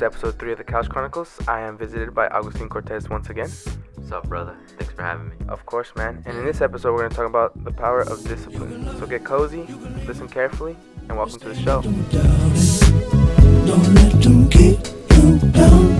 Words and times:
to 0.00 0.06
episode 0.06 0.38
3 0.38 0.52
of 0.52 0.58
the 0.58 0.64
Couch 0.64 0.88
Chronicles. 0.88 1.38
I 1.46 1.60
am 1.60 1.76
visited 1.76 2.14
by 2.14 2.26
Agustin 2.28 2.70
Cortez 2.70 3.10
once 3.10 3.28
again. 3.28 3.50
What's 3.96 4.10
up, 4.10 4.26
brother? 4.28 4.56
Thanks 4.78 4.94
for 4.94 5.02
having 5.02 5.28
me. 5.28 5.36
Of 5.46 5.66
course, 5.66 5.92
man. 5.94 6.22
And 6.24 6.38
in 6.38 6.46
this 6.46 6.62
episode, 6.62 6.92
we're 6.92 7.00
going 7.00 7.10
to 7.10 7.16
talk 7.16 7.26
about 7.26 7.64
the 7.64 7.70
power 7.70 8.00
of 8.00 8.26
discipline. 8.26 8.98
So 8.98 9.06
get 9.06 9.24
cozy, 9.24 9.66
listen 10.06 10.26
carefully, 10.26 10.74
and 11.08 11.18
welcome 11.18 11.38
to 11.40 11.48
the 11.50 11.54
show. 15.94 15.99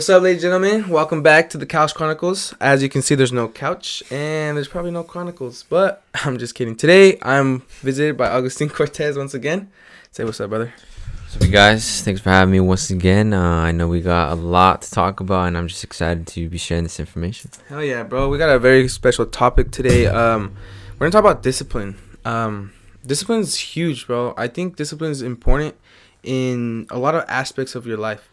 What's 0.00 0.08
up, 0.08 0.22
ladies 0.22 0.42
and 0.42 0.50
gentlemen? 0.50 0.88
Welcome 0.88 1.22
back 1.22 1.50
to 1.50 1.58
the 1.58 1.66
Couch 1.66 1.94
Chronicles. 1.94 2.54
As 2.58 2.82
you 2.82 2.88
can 2.88 3.02
see, 3.02 3.14
there's 3.14 3.34
no 3.34 3.48
couch 3.48 4.02
and 4.10 4.56
there's 4.56 4.66
probably 4.66 4.92
no 4.92 5.04
chronicles, 5.04 5.64
but 5.64 6.02
I'm 6.24 6.38
just 6.38 6.54
kidding. 6.54 6.74
Today, 6.74 7.18
I'm 7.20 7.60
visited 7.82 8.16
by 8.16 8.28
Agustin 8.28 8.68
Cortez 8.70 9.18
once 9.18 9.34
again. 9.34 9.70
Say 10.10 10.24
what's 10.24 10.40
up, 10.40 10.48
brother. 10.48 10.72
So, 11.28 11.44
you 11.44 11.52
guys, 11.52 12.00
thanks 12.00 12.22
for 12.22 12.30
having 12.30 12.50
me 12.50 12.60
once 12.60 12.88
again. 12.88 13.34
Uh, 13.34 13.42
I 13.42 13.72
know 13.72 13.88
we 13.88 14.00
got 14.00 14.32
a 14.32 14.36
lot 14.36 14.80
to 14.80 14.90
talk 14.90 15.20
about, 15.20 15.48
and 15.48 15.58
I'm 15.58 15.68
just 15.68 15.84
excited 15.84 16.26
to 16.28 16.48
be 16.48 16.56
sharing 16.56 16.84
this 16.84 16.98
information. 16.98 17.50
Hell 17.68 17.84
yeah, 17.84 18.02
bro. 18.02 18.30
We 18.30 18.38
got 18.38 18.48
a 18.48 18.58
very 18.58 18.88
special 18.88 19.26
topic 19.26 19.70
today. 19.70 20.06
Um, 20.06 20.56
we're 20.94 21.10
gonna 21.10 21.10
talk 21.10 21.30
about 21.30 21.42
discipline. 21.42 21.98
Um, 22.24 22.72
discipline 23.04 23.40
is 23.40 23.54
huge, 23.54 24.06
bro. 24.06 24.32
I 24.38 24.48
think 24.48 24.76
discipline 24.76 25.10
is 25.10 25.20
important 25.20 25.74
in 26.22 26.86
a 26.88 26.98
lot 26.98 27.14
of 27.14 27.26
aspects 27.28 27.74
of 27.74 27.86
your 27.86 27.98
life. 27.98 28.30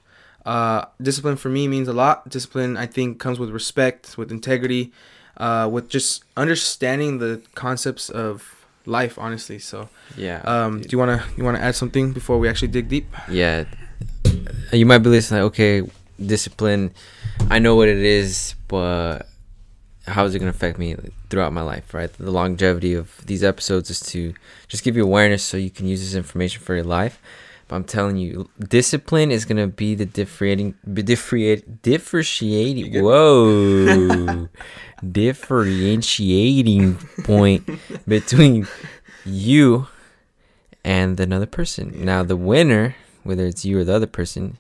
Uh, 0.48 0.86
discipline 1.02 1.36
for 1.36 1.50
me 1.50 1.68
means 1.68 1.88
a 1.90 1.94
lot. 2.04 2.16
Discipline, 2.30 2.78
I 2.78 2.86
think, 2.96 3.20
comes 3.20 3.38
with 3.38 3.50
respect, 3.62 4.18
with 4.18 4.32
integrity, 4.32 4.84
uh, 5.46 5.68
with 5.72 5.90
just 5.90 6.24
understanding 6.38 7.20
the 7.20 7.42
concepts 7.54 8.10
of 8.10 8.66
life. 8.86 9.20
Honestly, 9.20 9.60
so 9.60 9.90
Yeah. 10.16 10.40
um, 10.54 10.80
do 10.82 10.88
you 10.94 10.98
wanna 10.98 11.20
you 11.38 11.44
wanna 11.44 11.60
add 11.60 11.76
something 11.76 12.14
before 12.14 12.38
we 12.40 12.48
actually 12.48 12.70
dig 12.78 12.88
deep? 12.88 13.08
yeah. 13.30 13.66
You 14.72 14.86
might 14.86 15.00
be 15.00 15.10
listening, 15.10 15.42
like, 15.44 15.48
okay, 15.52 15.74
discipline. 16.34 16.92
I 17.50 17.60
know 17.60 17.76
what 17.76 17.88
it 17.90 17.98
is, 18.20 18.56
but 18.68 19.28
how 20.08 20.24
is 20.26 20.34
it 20.36 20.40
going 20.40 20.52
to 20.52 20.56
affect 20.56 20.80
me 20.80 20.96
throughout 21.30 21.52
my 21.54 21.62
life, 21.62 21.94
right? 21.94 22.12
The 22.18 22.32
longevity 22.32 22.94
of 22.94 23.08
these 23.26 23.44
episodes 23.44 23.90
is 23.90 24.00
to 24.12 24.34
just 24.68 24.84
give 24.84 24.96
you 24.98 25.04
awareness 25.04 25.44
so 25.44 25.58
you 25.58 25.70
can 25.70 25.86
use 25.88 26.02
this 26.02 26.16
information 26.16 26.62
for 26.64 26.76
your 26.76 26.84
life. 26.86 27.20
But 27.68 27.76
I'm 27.76 27.84
telling 27.84 28.18
you, 28.18 28.50
discipline 28.60 29.30
is 29.30 29.44
going 29.44 29.58
to 29.58 29.68
be 29.68 29.94
the 29.94 30.06
differentiating, 30.06 30.76
differentiate, 31.04 31.82
differentiating, 31.82 33.04
whoa, 33.04 34.48
differentiating 35.12 36.96
point 37.24 37.70
between 38.08 38.68
you 39.26 39.88
and 40.86 41.20
another 41.20 41.46
person. 41.46 42.06
Now, 42.06 42.24
the 42.24 42.38
winner, 42.38 42.96
whether 43.24 43.46
it's 43.46 43.66
you 43.66 43.78
or 43.80 43.84
the 43.84 43.94
other 43.94 44.08
person, 44.08 44.58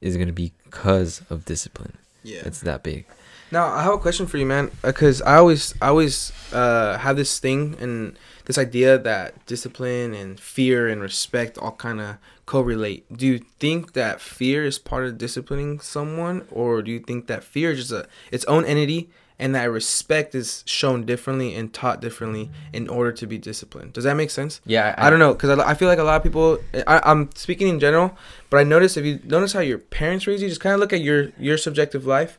is 0.00 0.16
going 0.16 0.28
to 0.28 0.32
be 0.32 0.52
because 0.64 1.22
of 1.28 1.44
discipline. 1.44 1.98
Yeah. 2.22 2.42
It's 2.46 2.60
that 2.60 2.82
big. 2.82 3.04
Now 3.52 3.66
I 3.66 3.82
have 3.82 3.92
a 3.92 3.98
question 3.98 4.26
for 4.26 4.38
you, 4.38 4.46
man. 4.46 4.70
Because 4.82 5.20
I 5.22 5.36
always, 5.36 5.74
I 5.82 5.88
always 5.88 6.32
uh, 6.52 6.96
have 6.98 7.16
this 7.16 7.38
thing 7.38 7.76
and 7.78 8.18
this 8.46 8.56
idea 8.56 8.98
that 8.98 9.44
discipline 9.44 10.14
and 10.14 10.40
fear 10.40 10.88
and 10.88 11.02
respect 11.02 11.58
all 11.58 11.72
kind 11.72 12.00
of 12.00 12.16
correlate. 12.46 13.04
Do 13.14 13.26
you 13.26 13.40
think 13.60 13.92
that 13.92 14.22
fear 14.22 14.64
is 14.64 14.78
part 14.78 15.04
of 15.04 15.18
disciplining 15.18 15.80
someone, 15.80 16.46
or 16.50 16.82
do 16.82 16.90
you 16.90 16.98
think 16.98 17.26
that 17.26 17.44
fear 17.44 17.72
is 17.72 17.78
just 17.78 17.92
a 17.92 18.08
its 18.32 18.46
own 18.46 18.64
entity, 18.64 19.10
and 19.38 19.54
that 19.54 19.70
respect 19.70 20.34
is 20.34 20.64
shown 20.66 21.04
differently 21.04 21.54
and 21.54 21.72
taught 21.74 22.00
differently 22.00 22.50
in 22.72 22.88
order 22.88 23.12
to 23.12 23.26
be 23.26 23.36
disciplined? 23.36 23.92
Does 23.92 24.04
that 24.04 24.16
make 24.16 24.30
sense? 24.30 24.62
Yeah, 24.64 24.94
I, 24.96 25.10
don't 25.10 25.18
know 25.18 25.34
because 25.34 25.58
I, 25.58 25.70
I 25.70 25.74
feel 25.74 25.88
like 25.88 25.98
a 25.98 26.04
lot 26.04 26.16
of 26.16 26.22
people. 26.22 26.58
I, 26.86 27.02
I'm 27.04 27.28
speaking 27.34 27.68
in 27.68 27.78
general, 27.78 28.16
but 28.48 28.60
I 28.60 28.64
notice 28.64 28.96
if 28.96 29.04
you 29.04 29.20
notice 29.24 29.52
how 29.52 29.60
your 29.60 29.78
parents 29.78 30.26
raise 30.26 30.40
you, 30.40 30.48
just 30.48 30.62
kind 30.62 30.72
of 30.72 30.80
look 30.80 30.94
at 30.94 31.02
your 31.02 31.32
your 31.38 31.58
subjective 31.58 32.06
life. 32.06 32.38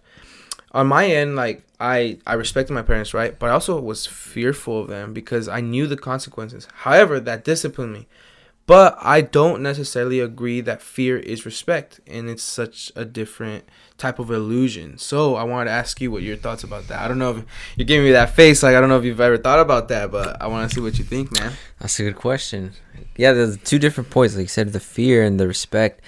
On 0.74 0.88
my 0.88 1.06
end, 1.06 1.36
like 1.36 1.64
I 1.80 2.18
I 2.26 2.34
respected 2.34 2.74
my 2.74 2.82
parents, 2.82 3.14
right? 3.14 3.38
But 3.38 3.50
I 3.50 3.54
also 3.54 3.80
was 3.80 4.06
fearful 4.06 4.82
of 4.82 4.88
them 4.88 5.14
because 5.14 5.48
I 5.48 5.62
knew 5.62 5.86
the 5.88 5.98
consequences. 5.98 6.68
However, 6.74 7.20
that 7.20 7.44
disciplined 7.44 7.94
me. 7.94 8.08
But 8.66 8.98
I 9.02 9.20
don't 9.20 9.62
necessarily 9.62 10.22
agree 10.22 10.62
that 10.62 10.82
fear 10.82 11.18
is 11.18 11.46
respect, 11.46 12.00
and 12.08 12.30
it's 12.30 12.44
such 12.44 12.94
a 12.96 13.04
different 13.04 13.66
type 13.98 14.20
of 14.20 14.32
illusion. 14.32 14.98
So 14.98 15.36
I 15.36 15.44
wanted 15.44 15.66
to 15.66 15.72
ask 15.72 16.00
you 16.00 16.10
what 16.12 16.24
your 16.24 16.38
thoughts 16.38 16.64
about 16.64 16.88
that. 16.88 17.02
I 17.02 17.10
don't 17.10 17.20
know 17.20 17.32
if 17.32 17.46
you're 17.76 17.86
giving 17.86 18.06
me 18.06 18.14
that 18.14 18.30
face, 18.30 18.64
like 18.64 18.74
I 18.74 18.80
don't 18.80 18.88
know 18.88 18.98
if 18.98 19.04
you've 19.04 19.20
ever 19.20 19.38
thought 19.38 19.60
about 19.60 19.90
that, 19.90 20.12
but 20.12 20.42
I 20.42 20.48
want 20.48 20.70
to 20.70 20.74
see 20.74 20.80
what 20.80 20.98
you 20.98 21.04
think, 21.04 21.38
man. 21.38 21.52
That's 21.80 22.00
a 22.00 22.04
good 22.04 22.16
question. 22.16 22.72
Yeah, 23.18 23.34
there's 23.34 23.58
two 23.58 23.80
different 23.80 24.10
points. 24.10 24.36
Like 24.36 24.44
you 24.44 24.48
said, 24.48 24.72
the 24.72 24.80
fear 24.80 25.24
and 25.24 25.38
the 25.38 25.48
respect. 25.48 26.00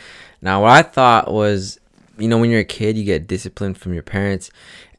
Now, 0.41 0.61
what 0.61 0.71
I 0.71 0.81
thought 0.81 1.33
was, 1.33 1.81
you 2.17 2.27
know, 2.27 2.37
when 2.37 2.49
you're 2.49 2.61
a 2.61 2.65
kid, 2.65 2.97
you 2.97 3.03
get 3.03 3.27
disciplined 3.27 3.77
from 3.77 3.93
your 3.93 4.03
parents, 4.03 4.49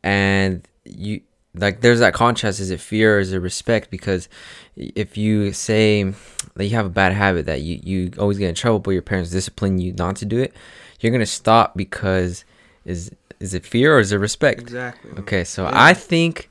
and 0.03 0.66
you 0.84 1.21
like 1.54 1.81
there's 1.81 2.00
that 2.00 2.15
contrast. 2.15 2.60
Is 2.60 2.71
it 2.71 2.81
fear 2.81 3.16
or 3.16 3.21
is 3.21 3.32
it 3.32 3.38
respect? 3.38 3.91
Because 3.91 4.28
if 4.77 5.16
you 5.16 5.53
say 5.53 6.12
that 6.54 6.65
you 6.65 6.77
have 6.77 6.87
a 6.87 6.91
bad 6.91 7.12
habit 7.12 7.47
that 7.47 7.62
you 7.62 7.81
you 7.82 8.10
always 8.19 8.38
get 8.38 8.49
in 8.49 8.54
trouble, 8.54 8.78
but 8.78 8.91
your 8.91 9.03
parents 9.03 9.31
discipline 9.31 9.78
you 9.78 9.93
not 9.93 10.16
to 10.16 10.25
do 10.25 10.38
it, 10.38 10.53
you're 11.00 11.12
gonna 11.12 11.27
stop 11.27 11.77
because 11.77 12.44
is 12.84 13.10
is 13.41 13.54
it 13.54 13.65
fear 13.66 13.97
or 13.97 14.00
is 14.00 14.12
it 14.12 14.19
respect? 14.19 14.60
Exactly. 14.60 15.10
Okay, 15.19 15.44
so 15.44 15.65
Yeah. 15.65 15.71
I 15.75 15.94
think 15.94 16.50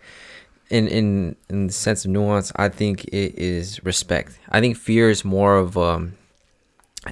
in 0.69 0.87
in 0.87 1.35
in 1.49 1.67
the 1.67 1.73
sense 1.73 2.05
of 2.05 2.11
nuance, 2.11 2.51
I 2.55 2.69
think 2.69 3.05
it 3.05 3.37
is 3.37 3.83
respect. 3.85 4.39
I 4.49 4.59
think 4.59 4.75
fear 4.77 5.09
is 5.09 5.23
more 5.23 5.55
of 5.57 5.77
um 5.77 6.13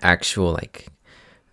actual 0.02 0.52
like 0.54 0.88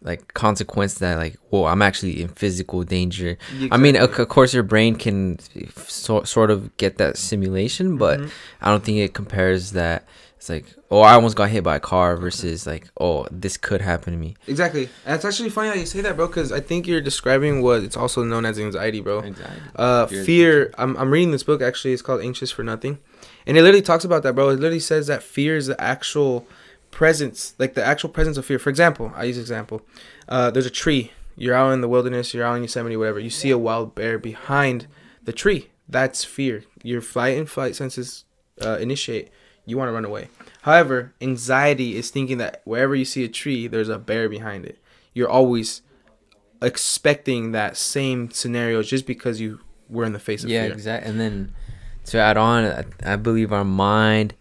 like 0.02 0.32
consequence 0.34 0.94
that 0.94 1.16
like 1.18 1.36
whoa 1.50 1.66
i'm 1.66 1.82
actually 1.82 2.22
in 2.22 2.28
physical 2.28 2.82
danger 2.82 3.36
i 3.70 3.76
mean 3.76 3.96
of, 3.96 4.18
of 4.18 4.28
course 4.28 4.54
your 4.54 4.62
brain 4.62 4.94
can 4.96 5.38
so, 5.76 6.22
sort 6.24 6.50
of 6.50 6.74
get 6.78 6.96
that 6.96 7.16
simulation 7.18 7.96
but 7.98 8.18
Mhm. 8.20 8.30
i 8.62 8.70
don't 8.70 8.82
think 8.84 8.98
it 8.98 9.12
compares 9.12 9.72
that 9.72 10.06
it's 10.38 10.48
like 10.48 10.64
oh 10.90 11.00
i 11.00 11.12
almost 11.12 11.36
got 11.36 11.50
hit 11.50 11.62
by 11.62 11.76
a 11.76 11.80
car 11.80 12.16
versus 12.16 12.66
like 12.66 12.88
oh 12.98 13.26
this 13.30 13.58
could 13.58 13.82
happen 13.82 14.14
to 14.14 14.18
me 14.18 14.34
Exactly. 14.46 14.88
And 15.04 15.14
it's 15.16 15.24
actually 15.26 15.50
funny 15.50 15.68
how 15.68 15.74
you 15.74 15.84
say 15.86 16.00
that, 16.00 16.16
bro, 16.16 16.26
because 16.28 16.50
I 16.50 16.60
think 16.60 16.86
you're 16.86 17.02
describing 17.02 17.60
what 17.62 17.82
it's 17.84 17.96
also 17.96 18.24
known 18.24 18.44
as 18.46 18.58
anxiety, 18.58 19.00
bro. 19.00 19.18
exactly 19.20 19.60
Uh, 19.76 20.06
Fear 20.06 20.18
is 20.20 20.26
fear. 20.26 20.74
I'm, 20.78 20.96
I'm 20.96 21.10
reading 21.10 21.30
this 21.30 21.42
book, 21.44 21.60
actually. 21.62 21.92
It's 21.92 22.02
called 22.02 22.22
Anxious 22.22 22.50
for 22.50 22.64
Nothing. 22.64 22.98
And 23.46 23.56
it 23.58 23.62
literally 23.62 23.82
talks 23.82 24.04
about 24.04 24.22
that, 24.24 24.34
bro. 24.34 24.48
It 24.48 24.54
literally 24.60 24.80
says 24.80 25.06
that 25.08 25.22
fear 25.22 25.56
is 25.56 25.66
the 25.66 25.78
actual 25.80 26.46
presence, 26.90 27.54
like 27.58 27.74
the 27.74 27.84
actual 27.84 28.10
presence 28.10 28.36
of 28.36 28.44
fear. 28.44 28.58
For 28.58 28.70
example, 28.70 29.12
I 29.14 29.24
use 29.24 29.38
example. 29.38 29.82
Uh, 30.28 30.50
there's 30.50 30.66
a 30.66 30.70
tree. 30.70 31.12
You're 31.36 31.54
out 31.54 31.70
in 31.72 31.80
the 31.80 31.88
wilderness, 31.88 32.34
you're 32.34 32.44
out 32.44 32.56
in 32.56 32.62
Yosemite, 32.62 32.96
whatever. 32.96 33.18
You 33.18 33.30
see 33.30 33.50
a 33.50 33.58
wild 33.58 33.94
bear 33.94 34.18
behind 34.18 34.86
the 35.22 35.32
tree. 35.32 35.70
That's 35.88 36.24
fear. 36.24 36.64
Your 36.82 37.00
flight 37.00 37.38
and 37.38 37.48
flight 37.48 37.74
senses 37.74 38.24
uh, 38.64 38.76
initiate. 38.78 39.30
You 39.65 39.78
want 39.78 39.88
to 39.88 39.92
run 39.92 40.04
away. 40.04 40.28
However, 40.62 41.15
anxiety 41.20 41.97
is 41.97 42.10
thinking 42.10 42.38
that 42.38 42.60
wherever 42.65 42.94
you 42.94 43.04
see 43.04 43.24
a 43.24 43.28
tree, 43.28 43.66
there's 43.66 43.88
a 43.88 43.98
bear 43.98 44.28
behind 44.28 44.66
it. 44.66 44.78
You're 45.15 45.28
always 45.28 45.82
expecting 46.62 47.53
that 47.53 47.76
same 47.76 48.30
scenario 48.30 48.82
just 48.82 49.06
because 49.06 49.41
you 49.41 49.60
were 49.88 50.04
in 50.04 50.12
the 50.12 50.18
face 50.18 50.44
of 50.44 50.50
yeah 50.50 50.65
fear. 50.65 50.72
exactly 50.72 51.10
and 51.10 51.18
then 51.18 51.53
to 52.04 52.18
add 52.18 52.36
on 52.36 52.65
I, 52.65 52.84
I 53.15 53.16
believe 53.16 53.53
our 53.53 53.65
mind 53.65 54.34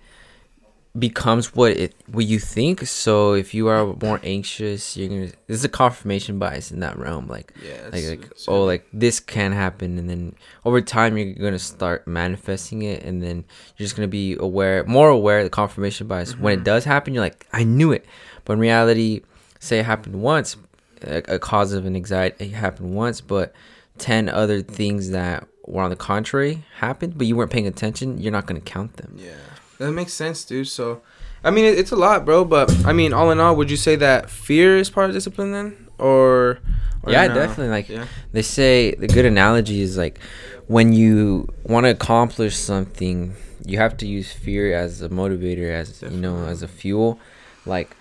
becomes 0.98 1.54
what 1.56 1.72
it 1.74 1.94
what 2.12 2.26
you 2.26 2.40
think 2.40 2.82
so 2.88 3.34
if 3.34 3.54
you 3.54 3.68
are 3.68 3.94
more 4.02 4.20
anxious 4.24 4.98
you're 4.98 5.08
gonna 5.08 5.30
there's 5.46 5.64
a 5.64 5.70
confirmation 5.70 6.40
bias 6.40 6.72
in 6.72 6.80
that 6.80 6.98
realm 6.98 7.28
like 7.28 7.54
Yeah. 7.64 7.90
like, 7.94 8.06
like 8.08 8.32
oh 8.48 8.66
like 8.66 8.88
this 8.92 9.20
can 9.20 9.52
happen 9.52 10.00
and 10.00 10.10
then 10.10 10.34
over 10.66 10.82
time 10.82 11.16
you're 11.16 11.34
gonna 11.36 11.60
start 11.60 12.08
manifesting 12.08 12.82
it 12.82 13.04
and 13.04 13.22
then 13.22 13.46
you're 13.78 13.86
just 13.86 13.96
gonna 13.96 14.08
be 14.08 14.36
aware 14.40 14.84
more 14.86 15.10
aware 15.10 15.40
of 15.40 15.44
the 15.46 15.50
confirmation 15.52 16.08
bias 16.08 16.36
when 16.38 16.54
Mm-hmm. 16.56 16.62
it 16.62 16.66
does 16.66 16.86
happen 16.86 17.14
you're 17.14 17.24
like 17.24 17.46
i 17.54 17.64
knew 17.64 17.92
it 17.92 18.04
but 18.46 18.54
in 18.54 18.60
reality 18.60 19.22
say 19.60 19.80
it 19.80 19.86
happened 19.86 20.16
once 20.22 20.58
a, 21.04 21.36
a 21.36 21.40
cause 21.40 21.72
of 21.72 21.86
an 21.86 21.96
anxiety 21.96 22.46
it 22.46 22.52
happened 22.54 22.96
once 22.96 23.22
but 23.22 23.54
10 24.00 24.28
other 24.28 24.62
things 24.64 25.12
that 25.12 25.48
were 25.68 25.84
on 25.84 25.92
the 25.92 25.96
contrary 25.96 26.64
happened 26.78 27.16
but 27.16 27.28
you 27.28 27.36
weren't 27.36 27.52
paying 27.52 27.68
attention 27.68 28.18
you're 28.18 28.32
not 28.32 28.48
gonna 28.48 28.60
count 28.60 28.98
them 28.98 29.14
yeah. 29.20 29.34
That 29.80 29.92
makes 29.94 30.14
sense, 30.14 30.44
dude. 30.44 30.68
So, 30.68 31.02
I 31.44 31.50
mean, 31.52 31.66
it, 31.66 31.80
it's 31.80 31.92
a 31.92 31.96
lot, 31.96 32.26
bro. 32.26 32.46
But 32.46 32.70
I 32.86 32.94
mean, 32.94 33.12
all 33.14 33.32
in 33.32 33.40
all, 33.40 33.56
would 33.56 33.72
you 33.72 33.78
say 33.78 33.96
that 33.96 34.30
fear 34.30 34.78
is 34.78 34.90
part 34.92 35.10
of 35.10 35.16
discipline 35.16 35.52
then, 35.52 35.88
or? 35.98 36.60
or 37.04 37.14
yeah 37.14 37.28
no? 37.28 37.34
definitely 37.34 37.70
like 37.70 37.88
Yeah. 37.88 38.06
they 38.34 38.42
say 38.42 38.92
the 38.94 39.08
good 39.08 39.24
analogy 39.26 39.80
is 39.82 39.98
like 39.98 40.20
when 40.68 40.92
you 40.92 41.48
want 41.64 41.86
to 41.86 41.90
accomplish 41.92 42.58
something 42.58 43.36
you 43.66 43.78
have 43.78 43.96
to 44.00 44.06
use 44.06 44.34
fear 44.34 44.76
as 44.76 45.02
a 45.02 45.08
motivator 45.08 45.72
as 45.72 46.02
you 46.02 46.10
know 46.20 46.44
as 46.46 46.62
a 46.62 46.68
fuel 46.68 47.18
like 47.66 47.96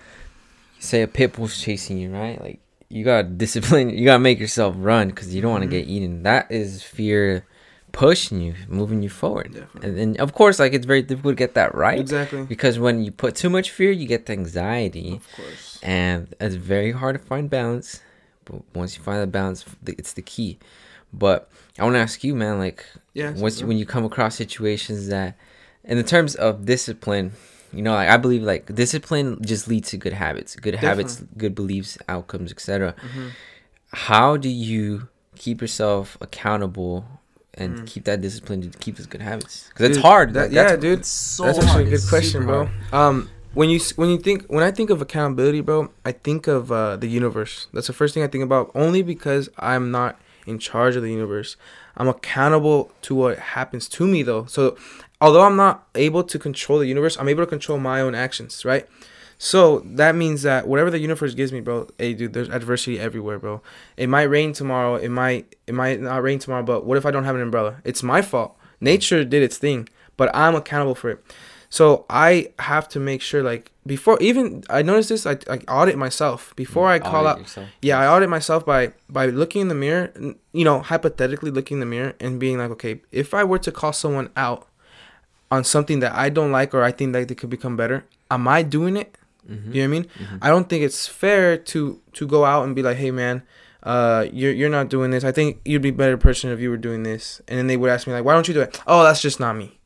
say 0.79 1.01
a 1.01 1.07
pit 1.07 1.31
bull's 1.31 1.61
chasing 1.61 1.97
you 1.97 2.09
right 2.11 2.41
like 2.41 2.59
you 2.89 3.05
gotta 3.05 3.23
discipline 3.45 3.89
you 3.89 4.03
gotta 4.03 4.19
make 4.19 4.37
yourself 4.37 4.75
run 4.77 5.07
because 5.07 5.33
you 5.33 5.41
don't 5.41 5.51
want 5.51 5.63
to 5.63 5.67
Mhm. 5.69 5.71
get 5.79 5.87
eaten 5.87 6.23
that 6.23 6.51
is 6.51 6.83
fear 6.83 7.45
pushing 7.91 8.41
you, 8.41 8.55
moving 8.67 9.01
you 9.03 9.09
forward. 9.09 9.53
Definitely. 9.53 9.89
And 9.89 9.97
then 9.97 10.15
of 10.19 10.33
course, 10.33 10.59
like 10.59 10.73
it's 10.73 10.85
very 10.85 11.01
difficult 11.01 11.33
to 11.33 11.35
get 11.35 11.53
that 11.55 11.73
right 11.75 11.99
Exactly. 11.99 12.43
because 12.45 12.79
when 12.79 13.03
you 13.03 13.11
put 13.11 13.35
too 13.35 13.49
much 13.49 13.71
fear, 13.71 13.91
you 13.91 14.07
get 14.07 14.25
the 14.25 14.33
anxiety, 14.33 15.15
Of 15.15 15.27
course. 15.35 15.79
and 15.83 16.33
it's 16.39 16.55
very 16.55 16.91
hard 16.91 17.17
to 17.17 17.23
find 17.25 17.49
balance. 17.49 18.01
But 18.45 18.61
once 18.75 18.97
you 18.97 19.03
find 19.03 19.21
the 19.21 19.27
balance, 19.27 19.65
it's 19.85 20.13
the 20.13 20.21
key. 20.23 20.57
But 21.13 21.49
I 21.77 21.83
want 21.83 21.95
to 21.95 21.99
ask 21.99 22.23
you, 22.23 22.35
man, 22.35 22.59
like 22.59 22.85
Yeah. 23.13 23.31
once 23.31 23.61
when 23.63 23.77
you 23.77 23.85
come 23.85 24.05
across 24.05 24.35
situations 24.35 25.07
that, 25.07 25.35
in 25.83 25.97
the 25.97 26.03
terms 26.03 26.35
of 26.35 26.65
discipline, 26.65 27.31
you 27.73 27.81
know, 27.83 27.93
like 27.93 28.09
I 28.09 28.17
believe 28.17 28.43
like 28.43 28.73
discipline 28.73 29.37
just 29.41 29.67
leads 29.67 29.89
to 29.91 29.97
good 29.97 30.13
habits, 30.13 30.55
good 30.55 30.75
habits, 30.75 31.23
good 31.37 31.53
beliefs, 31.55 31.97
outcomes, 32.07 32.51
etc. 32.51 32.95
Mhm. 33.01 33.29
How 33.93 34.37
do 34.37 34.49
you 34.49 35.07
keep 35.35 35.61
yourself 35.61 36.17
accountable 36.21 37.05
and 37.55 37.79
Mm. 37.79 37.87
keep 37.87 38.03
that 38.05 38.21
discipline 38.21 38.61
to 38.69 38.77
keep 38.79 38.97
those 38.97 39.05
good 39.07 39.21
habits? 39.21 39.65
Because 39.69 39.89
it's 39.89 39.99
hard. 39.99 40.33
that- 40.33 40.43
like, 40.43 40.51
yeah, 40.51 40.63
that's- 40.63 40.81
dude. 40.81 40.99
it's 40.99 41.09
so 41.09 41.43
That's 41.45 41.57
hard. 41.57 41.67
actually 41.69 41.83
a 41.83 41.85
good 41.85 41.93
It's 41.95 42.09
question, 42.09 42.45
bro. 42.45 42.65
hard. 42.91 42.93
Um, 42.93 43.29
when 43.53 43.69
you 43.69 43.79
when 43.95 44.09
you 44.09 44.17
think 44.19 44.45
when 44.47 44.63
I 44.63 44.71
think 44.71 44.89
of 44.89 45.01
accountability, 45.01 45.61
bro, 45.61 45.89
I 46.05 46.11
think 46.11 46.47
of 46.47 46.71
uh, 46.71 46.95
the 46.97 47.07
universe. 47.07 47.67
That's 47.73 47.87
the 47.87 47.93
first 47.93 48.13
thing 48.13 48.23
I 48.23 48.27
think 48.27 48.43
about. 48.43 48.71
Only 48.75 49.01
because 49.01 49.49
I'm 49.57 49.89
not 49.91 50.19
in 50.45 50.59
charge 50.59 50.95
of 50.95 51.01
the 51.03 51.11
universe. 51.11 51.55
I'm 51.97 52.07
accountable 52.07 52.91
to 53.01 53.15
what 53.15 53.37
happens 53.39 53.89
to 53.89 54.07
me, 54.07 54.23
though. 54.23 54.45
So, 54.47 54.77
although 55.19 55.41
I'm 55.41 55.55
not 55.57 55.87
able 55.95 56.23
to 56.23 56.39
control 56.39 56.79
the 56.79 56.85
universe, 56.85 57.17
I'm 57.19 57.27
able 57.27 57.43
to 57.43 57.49
control 57.49 57.77
my 57.77 57.99
own 58.01 58.15
actions, 58.15 58.63
right? 58.63 58.87
So 59.41 59.79
that 59.85 60.15
means 60.15 60.41
that 60.41 60.67
whatever 60.67 60.91
the 60.91 60.99
universe 60.99 61.33
gives 61.33 61.53
me, 61.53 61.61
bro, 61.61 61.87
hey 61.97 62.13
dude, 62.13 62.33
there's 62.33 62.49
adversity 62.49 62.99
everywhere, 62.99 63.39
bro. 63.39 63.61
It 63.95 64.07
might 64.07 64.23
rain 64.23 64.51
tomorrow, 64.51 64.95
it 64.95 65.09
might 65.09 65.55
it 65.65 65.73
might 65.73 66.01
not 66.01 66.21
rain 66.21 66.39
tomorrow, 66.39 66.61
but 66.61 66.85
what 66.85 66.97
if 66.97 67.05
I 67.05 67.11
don't 67.11 67.23
have 67.23 67.35
an 67.35 67.41
umbrella? 67.41 67.77
It's 67.85 68.03
my 68.03 68.21
fault. 68.21 68.57
Nature 68.81 69.23
did 69.23 69.41
its 69.41 69.57
thing, 69.57 69.87
but 70.17 70.29
I'm 70.35 70.55
accountable 70.55 70.93
for 70.93 71.09
it. 71.11 71.23
So 71.69 72.05
I 72.09 72.51
have 72.59 72.89
to 72.89 72.99
make 72.99 73.21
sure 73.21 73.41
like 73.41 73.71
before 73.87 74.17
even 74.19 74.65
I 74.69 74.81
noticed 74.81 75.07
this, 75.07 75.25
I, 75.25 75.37
I 75.49 75.59
audit 75.69 75.97
myself 75.97 76.53
before 76.57 76.87
mm, 76.87 76.91
I 76.91 76.99
call 76.99 77.25
out 77.25 77.39
yourself. 77.39 77.69
yeah, 77.81 77.97
I 77.97 78.07
audit 78.07 78.27
myself 78.27 78.65
by 78.65 78.91
by 79.09 79.27
looking 79.27 79.61
in 79.61 79.67
the 79.69 79.75
mirror, 79.75 80.11
you 80.51 80.65
know, 80.65 80.81
hypothetically 80.81 81.49
looking 81.49 81.75
in 81.77 81.79
the 81.79 81.85
mirror 81.85 82.13
and 82.19 82.41
being 82.41 82.57
like, 82.57 82.71
okay, 82.71 82.99
if 83.13 83.33
I 83.33 83.45
were 83.45 83.59
to 83.59 83.71
call 83.71 83.93
someone 83.93 84.31
out 84.35 84.67
on 85.49 85.63
something 85.63 86.01
that 86.01 86.13
I 86.13 86.27
don't 86.27 86.51
like 86.51 86.73
or 86.73 86.83
I 86.83 86.91
think 86.91 87.13
that 87.13 87.29
they 87.29 87.35
could 87.35 87.49
become 87.49 87.77
better, 87.77 88.03
am 88.29 88.45
I 88.45 88.63
doing 88.63 88.97
it? 88.97 89.15
Mhm. 89.49 89.73
You 89.73 89.81
know 89.81 89.81
what 89.81 89.83
I 89.83 89.87
mean? 89.87 90.03
Mhm. 90.03 90.37
I 90.41 90.49
don't 90.49 90.69
think 90.69 90.83
it's 90.83 91.07
fair 91.07 91.57
to 91.57 91.99
to 92.13 92.27
go 92.27 92.45
out 92.45 92.63
and 92.65 92.75
be 92.75 92.81
like, 92.83 92.97
"Hey, 92.97 93.11
man, 93.11 93.41
uh, 93.83 94.25
you're 94.31 94.51
you're 94.53 94.69
not 94.69 94.89
doing 94.89 95.11
this. 95.11 95.23
I 95.23 95.31
think 95.31 95.59
you'd 95.65 95.81
be 95.81 95.89
a 95.89 95.93
better 95.93 96.17
person 96.17 96.51
if 96.51 96.59
you 96.59 96.69
were 96.69 96.77
doing 96.77 97.03
this." 97.03 97.41
And 97.47 97.57
then 97.57 97.67
they 97.67 97.77
would 97.77 97.89
ask 97.89 98.07
me 98.07 98.13
like, 98.13 98.23
"Why 98.25 98.33
don't 98.33 98.47
you 98.47 98.53
do 98.53 98.61
it?" 98.61 98.79
Oh, 98.87 99.03
that's 99.03 99.21
just 99.21 99.39
not 99.39 99.55
me. 99.55 99.79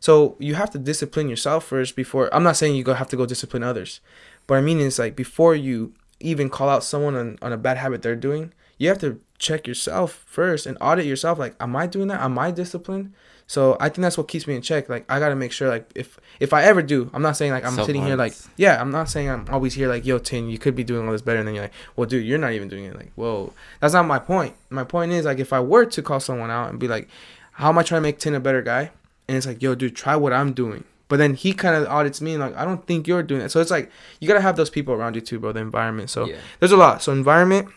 So 0.00 0.36
you 0.38 0.54
have 0.54 0.70
to 0.70 0.78
discipline 0.78 1.28
yourself 1.28 1.64
first 1.64 1.96
before. 1.96 2.28
I'm 2.34 2.42
not 2.42 2.56
saying 2.56 2.76
you 2.76 2.84
go 2.84 2.94
have 2.94 3.08
to 3.08 3.16
go 3.16 3.24
discipline 3.26 3.62
others, 3.62 4.00
but 4.46 4.54
I 4.56 4.60
mean 4.60 4.78
it's 4.80 4.98
like 4.98 5.16
before 5.16 5.54
you 5.54 5.92
even 6.20 6.48
call 6.48 6.68
out 6.68 6.84
someone 6.84 7.14
on, 7.16 7.38
on 7.42 7.52
a 7.52 7.56
bad 7.56 7.76
habit 7.78 8.02
they're 8.02 8.16
doing, 8.16 8.52
you 8.78 8.88
have 8.88 8.98
to 8.98 9.18
check 9.38 9.66
yourself 9.66 10.24
first 10.26 10.66
and 10.66 10.76
audit 10.80 11.04
yourself. 11.06 11.38
Like, 11.38 11.54
am 11.60 11.74
I 11.76 11.86
doing 11.86 12.08
that? 12.08 12.20
Am 12.20 12.38
I 12.38 12.50
disciplined? 12.50 13.12
So 13.48 13.76
I 13.78 13.88
think 13.88 14.02
that's 14.02 14.18
what 14.18 14.26
keeps 14.26 14.46
me 14.46 14.56
in 14.56 14.62
check. 14.62 14.88
Like 14.88 15.04
I 15.08 15.20
gotta 15.20 15.36
make 15.36 15.52
sure 15.52 15.68
like 15.68 15.88
if 15.94 16.18
if 16.40 16.52
I 16.52 16.64
ever 16.64 16.82
do, 16.82 17.10
I'm 17.14 17.22
not 17.22 17.36
saying 17.36 17.52
like 17.52 17.64
I'm 17.64 17.74
sitting 17.84 18.02
here 18.04 18.16
like 18.16 18.34
yeah, 18.56 18.80
I'm 18.80 18.90
not 18.90 19.08
saying 19.08 19.30
I'm 19.30 19.46
always 19.50 19.74
here 19.74 19.88
like 19.88 20.04
yo 20.04 20.18
Tin, 20.18 20.48
you 20.48 20.58
could 20.58 20.74
be 20.74 20.82
doing 20.82 21.06
all 21.06 21.12
this 21.12 21.22
better, 21.22 21.38
and 21.38 21.46
then 21.46 21.54
you're 21.54 21.64
like, 21.64 21.72
well, 21.94 22.06
dude, 22.08 22.26
you're 22.26 22.38
not 22.38 22.52
even 22.52 22.68
doing 22.68 22.84
it. 22.84 22.96
Like, 22.96 23.12
whoa, 23.14 23.52
that's 23.80 23.94
not 23.94 24.06
my 24.06 24.18
point. 24.18 24.54
My 24.70 24.82
point 24.82 25.12
is 25.12 25.24
like 25.24 25.38
if 25.38 25.52
I 25.52 25.60
were 25.60 25.84
to 25.84 26.02
call 26.02 26.18
someone 26.18 26.50
out 26.50 26.70
and 26.70 26.80
be 26.80 26.88
like, 26.88 27.08
how 27.52 27.68
am 27.68 27.78
I 27.78 27.84
trying 27.84 27.98
to 27.98 28.02
make 28.02 28.18
Tin 28.18 28.34
a 28.34 28.40
better 28.40 28.62
guy? 28.62 28.90
And 29.28 29.36
it's 29.36 29.46
like, 29.46 29.62
yo, 29.62 29.74
dude, 29.74 29.94
try 29.94 30.16
what 30.16 30.32
I'm 30.32 30.52
doing. 30.52 30.84
But 31.08 31.18
then 31.18 31.34
he 31.34 31.52
kind 31.52 31.76
of 31.76 31.88
audits 31.88 32.20
me 32.20 32.34
and 32.34 32.40
like, 32.40 32.56
I 32.56 32.64
don't 32.64 32.84
think 32.84 33.06
you're 33.06 33.22
doing 33.22 33.42
it. 33.42 33.50
So 33.50 33.60
it's 33.60 33.70
like 33.70 33.90
you 34.18 34.26
gotta 34.26 34.40
have 34.40 34.56
those 34.56 34.70
people 34.70 34.92
around 34.92 35.14
you 35.14 35.20
too, 35.20 35.38
bro. 35.38 35.52
The 35.52 35.60
environment. 35.60 36.10
So 36.10 36.26
yeah. 36.26 36.38
there's 36.58 36.72
a 36.72 36.76
lot. 36.76 37.00
So 37.00 37.12
environment, 37.12 37.68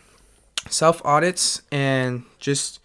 self 0.68 1.00
audits, 1.06 1.62
and 1.72 2.24
just 2.40 2.80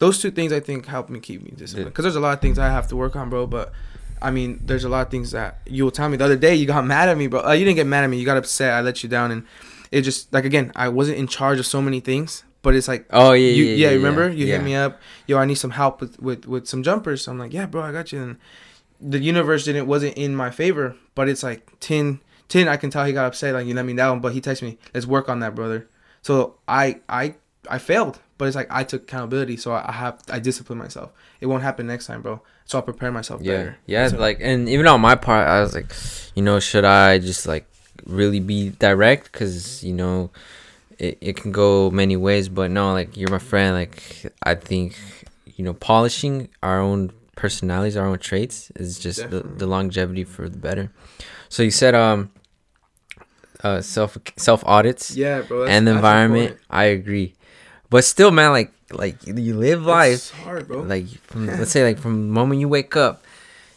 those 0.00 0.20
two 0.20 0.32
things 0.32 0.52
I 0.52 0.58
think 0.58 0.86
help 0.86 1.08
me 1.08 1.20
keep 1.20 1.42
me 1.42 1.52
disciplined. 1.54 1.86
Yeah. 1.86 1.90
Because 1.90 2.02
there's 2.02 2.16
a 2.16 2.20
lot 2.20 2.34
of 2.34 2.40
things 2.40 2.58
I 2.58 2.66
have 2.66 2.88
to 2.88 2.96
work 2.96 3.14
on, 3.14 3.30
bro. 3.30 3.46
But 3.46 3.72
I 4.20 4.30
mean, 4.32 4.60
there's 4.64 4.84
a 4.84 4.88
lot 4.88 5.06
of 5.06 5.10
things 5.10 5.30
that 5.30 5.60
you 5.66 5.84
will 5.84 5.90
tell 5.92 6.08
me. 6.08 6.16
The 6.16 6.24
other 6.24 6.36
day, 6.36 6.54
you 6.56 6.66
got 6.66 6.84
mad 6.94 7.08
at 7.08 7.16
me, 7.16 7.28
bro. 7.28 7.46
Uh, 7.46 7.52
you 7.52 7.64
didn't 7.64 7.76
get 7.76 7.86
mad 7.86 8.02
at 8.02 8.10
me. 8.10 8.18
You 8.18 8.26
got 8.26 8.36
upset. 8.36 8.72
I 8.72 8.80
let 8.80 9.02
you 9.02 9.08
down, 9.08 9.30
and 9.30 9.46
it 9.92 10.02
just 10.02 10.32
like 10.32 10.44
again, 10.44 10.72
I 10.74 10.88
wasn't 10.88 11.18
in 11.18 11.28
charge 11.28 11.60
of 11.60 11.66
so 11.66 11.80
many 11.80 12.00
things. 12.00 12.42
But 12.62 12.74
it's 12.74 12.88
like 12.88 13.06
Oh 13.10 13.32
yeah, 13.32 13.52
you, 13.52 13.64
yeah, 13.64 13.74
yeah, 13.74 13.88
yeah. 13.88 13.96
remember 13.96 14.28
you 14.28 14.46
yeah. 14.46 14.56
hit 14.56 14.64
me 14.64 14.74
up 14.74 15.00
yo 15.26 15.38
i 15.38 15.46
need 15.46 15.54
some 15.54 15.70
help 15.70 15.98
with, 15.98 16.20
with 16.20 16.44
with 16.44 16.66
some 16.68 16.82
jumpers 16.82 17.26
i'm 17.26 17.38
like 17.38 17.54
yeah 17.54 17.64
bro 17.64 17.80
i 17.80 17.90
got 17.90 18.12
you 18.12 18.22
and 18.22 18.36
the 19.00 19.18
universe 19.18 19.64
didn't 19.64 19.86
wasn't 19.86 20.14
in 20.14 20.36
my 20.36 20.50
favor 20.50 20.94
but 21.14 21.26
it's 21.26 21.42
like 21.42 21.80
tin 21.80 22.20
tin 22.48 22.68
i 22.68 22.76
can 22.76 22.90
tell 22.90 23.06
he 23.06 23.14
got 23.14 23.24
upset 23.24 23.54
like 23.54 23.66
you 23.66 23.72
let 23.72 23.86
me 23.86 23.94
down 23.94 24.20
but 24.20 24.34
he 24.34 24.42
texted 24.42 24.64
me 24.64 24.76
let's 24.92 25.06
work 25.06 25.30
on 25.30 25.40
that 25.40 25.54
brother 25.54 25.88
so 26.20 26.54
i 26.68 27.00
i 27.08 27.34
i 27.70 27.78
failed 27.78 28.18
but 28.38 28.46
it's 28.48 28.56
like 28.56 28.68
i 28.70 28.82
took 28.84 29.02
accountability 29.02 29.56
so 29.56 29.72
i, 29.72 29.88
I 29.88 29.92
have 29.92 30.20
i 30.30 30.38
discipline 30.38 30.78
myself 30.78 31.10
it 31.40 31.46
won't 31.46 31.62
happen 31.62 31.86
next 31.86 32.06
time 32.06 32.20
bro 32.22 32.42
so 32.64 32.78
i'll 32.78 32.82
prepare 32.82 33.10
myself 33.12 33.40
Yeah, 33.42 33.56
better 33.56 33.78
yeah. 33.86 34.08
So- 34.08 34.18
Like, 34.18 34.38
and 34.40 34.68
even 34.68 34.86
on 34.86 35.00
my 35.00 35.14
part, 35.16 35.48
I 35.48 35.60
was 35.60 35.74
like, 35.74 35.90
you 36.36 36.42
know, 36.42 36.60
should 36.60 36.84
I 36.84 37.18
just 37.18 37.46
like 37.48 37.66
really 38.06 38.38
be 38.38 38.70
direct? 38.70 39.32
Cause 39.32 39.82
you 39.82 39.92
know, 39.92 40.30
it, 40.98 41.18
it 41.20 41.36
can 41.36 41.50
go 41.50 41.90
many 41.90 42.16
ways. 42.16 42.48
But 42.48 42.70
no, 42.70 42.92
like 42.92 43.16
you're 43.16 43.30
my 43.30 43.38
friend. 43.52 43.74
Like 43.74 44.00
I 44.44 44.54
think, 44.54 44.94
you 45.56 45.64
know, 45.64 45.74
polishing 45.74 46.48
our 46.62 46.78
own 46.80 47.10
personalities, 47.34 47.96
our 47.96 48.06
own 48.06 48.18
traits 48.20 48.70
is 48.76 49.00
just 49.00 49.28
the, 49.30 49.40
the 49.42 49.66
longevity 49.66 50.22
for 50.22 50.48
the 50.48 50.58
better. 50.58 50.92
So 51.48 51.64
you 51.64 51.72
said 51.72 51.96
um, 51.96 52.30
uh, 53.64 53.80
self 53.80 54.16
self 54.36 54.62
audits 54.64 55.16
yeah 55.16 55.42
bro 55.42 55.66
and 55.66 55.86
the 55.86 55.92
environment. 55.92 56.56
I 56.70 56.84
agree, 56.84 57.34
but 57.90 58.04
still, 58.04 58.30
man, 58.30 58.52
like 58.52 58.72
like 58.92 59.16
you 59.26 59.54
live 59.56 59.82
life. 59.84 60.14
it's 60.14 60.30
hard 60.30 60.66
bro. 60.68 60.80
Like 60.82 61.06
from, 61.26 61.46
let's 61.58 61.70
say 61.70 61.84
like 61.84 61.98
from 61.98 62.28
the 62.28 62.32
moment 62.32 62.60
you 62.60 62.68
wake 62.68 62.96
up 62.96 63.24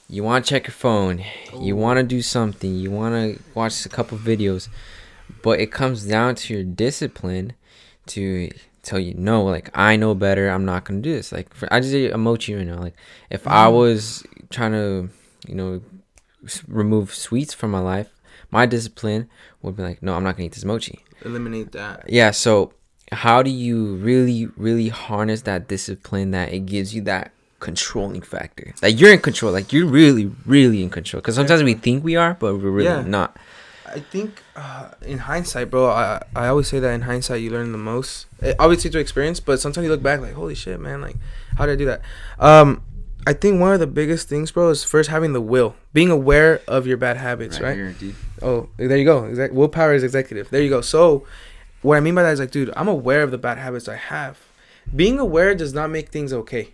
you 0.10 0.22
want 0.24 0.46
to 0.46 0.50
check 0.50 0.68
your 0.68 0.74
phone. 0.74 1.24
You 1.60 1.76
want 1.76 1.98
to 1.98 2.04
do 2.04 2.22
something. 2.22 2.76
You 2.76 2.92
want 2.92 3.16
to 3.16 3.42
watch 3.56 3.84
a 3.86 3.90
couple 3.90 4.18
videos. 4.18 4.68
But 5.42 5.60
it 5.60 5.72
comes 5.72 6.06
down 6.06 6.36
to 6.36 6.54
your 6.54 6.64
discipline 6.64 7.54
to 8.08 8.50
tell 8.84 9.00
you 9.00 9.14
no 9.16 9.44
like 9.44 9.70
i 9.76 9.96
know 9.96 10.14
better. 10.14 10.50
I'm 10.50 10.66
not 10.66 10.84
gonna 10.86 11.00
do 11.02 11.14
this. 11.14 11.32
Like 11.32 11.54
for, 11.54 11.72
i 11.74 11.80
just 11.80 11.94
did 11.94 12.12
a 12.12 12.18
mochi 12.18 12.54
right 12.54 12.68
now. 12.68 12.80
Like 12.80 12.96
if 13.32 13.48
i 13.48 13.66
Mm. 13.68 13.74
was 13.74 14.24
trying 14.50 14.74
to 14.74 15.10
you 15.48 15.56
know 15.56 15.82
s- 16.46 16.64
remove 16.68 17.14
sweets 17.16 17.54
from 17.54 17.72
my 17.72 17.80
life 17.80 18.10
my 18.52 18.66
discipline 18.68 19.28
would 19.64 19.76
be 19.78 19.82
like 19.84 20.04
no 20.04 20.14
i'm 20.16 20.24
not 20.24 20.36
gonna 20.36 20.46
eat 20.48 20.52
this 20.54 20.66
mochi. 20.66 21.00
Eliminate 21.24 21.72
that. 21.72 22.06
Yeah 22.10 22.32
so 22.32 22.74
how 23.14 23.42
do 23.44 23.50
you 23.50 23.96
really 23.96 24.48
really 24.58 24.90
harness 24.90 25.42
that 25.44 25.68
discipline 25.68 26.32
that 26.32 26.52
it 26.54 26.66
gives 26.66 26.94
you 26.96 27.02
that 27.02 27.32
controlling 27.60 28.22
factor 28.22 28.74
like 28.82 29.00
you're 29.00 29.14
in 29.14 29.20
control 29.20 29.52
like 29.52 29.72
you're 29.72 29.88
really 29.88 30.30
really 30.46 30.84
in 30.84 30.90
control 30.90 31.22
because 31.22 31.36
sometimes 31.36 31.64
we 31.64 31.74
think 31.74 32.04
we 32.04 32.16
are 32.16 32.34
but 32.40 32.56
we're 32.56 32.70
really 32.70 32.86
Yeah. 32.90 33.02
not 33.04 33.38
I 33.86 34.00
think 34.00 34.42
uh, 34.56 34.90
in 35.06 35.20
hindsight, 35.20 35.70
bro, 35.70 35.88
I 35.88 36.24
I 36.36 36.48
always 36.48 36.68
say 36.68 36.80
that 36.80 36.92
in 36.96 37.02
hindsight 37.02 37.42
you 37.42 37.52
learn 37.52 37.72
the 37.74 37.78
most. 37.78 38.26
Eh, 38.42 38.56
obviously 38.58 38.90
through 38.90 39.02
experience, 39.02 39.40
but 39.40 39.60
sometimes 39.60 39.86
you 39.86 39.92
look 39.92 40.02
back 40.02 40.20
like, 40.20 40.34
holy 40.34 40.56
shit, 40.56 40.80
man, 40.80 41.00
like 41.00 41.16
how 41.58 41.68
did 41.68 41.74
I 41.74 41.76
do 41.76 41.86
that? 41.86 42.02
Um, 42.40 42.82
I 43.28 43.34
think 43.34 43.62
one 43.62 43.72
of 43.72 43.80
the 43.80 43.86
biggest 43.86 44.28
things, 44.28 44.52
bro, 44.52 44.70
is 44.70 44.84
first 44.84 45.12
having 45.12 45.34
the 45.34 45.42
will, 45.42 45.76
being 45.94 46.10
aware 46.10 46.62
of 46.68 46.88
your 46.88 46.98
bad 46.98 47.18
habits, 47.18 47.60
right? 47.60 47.76
here. 47.76 47.96
Oh, 48.42 48.68
there 48.78 48.98
you 48.98 49.06
go. 49.06 49.26
Exact 49.26 49.54
willpower 49.54 49.94
is 49.94 50.04
executive. 50.04 50.50
There 50.50 50.62
you 50.64 50.70
go. 50.70 50.82
So, 50.82 51.28
what 51.84 51.98
I 51.98 52.00
mean 52.00 52.16
by 52.16 52.24
that 52.24 52.34
is 52.34 52.40
like, 52.40 52.52
dude, 52.52 52.74
I'm 52.76 52.88
aware 52.88 53.24
of 53.24 53.32
the 53.32 53.38
bad 53.38 53.58
habits 53.58 53.88
I 53.88 53.96
have. 53.96 54.40
Being 54.94 55.20
aware 55.20 55.54
does 55.56 55.74
not 55.74 55.90
make 55.90 56.10
things 56.10 56.34
okay. 56.34 56.74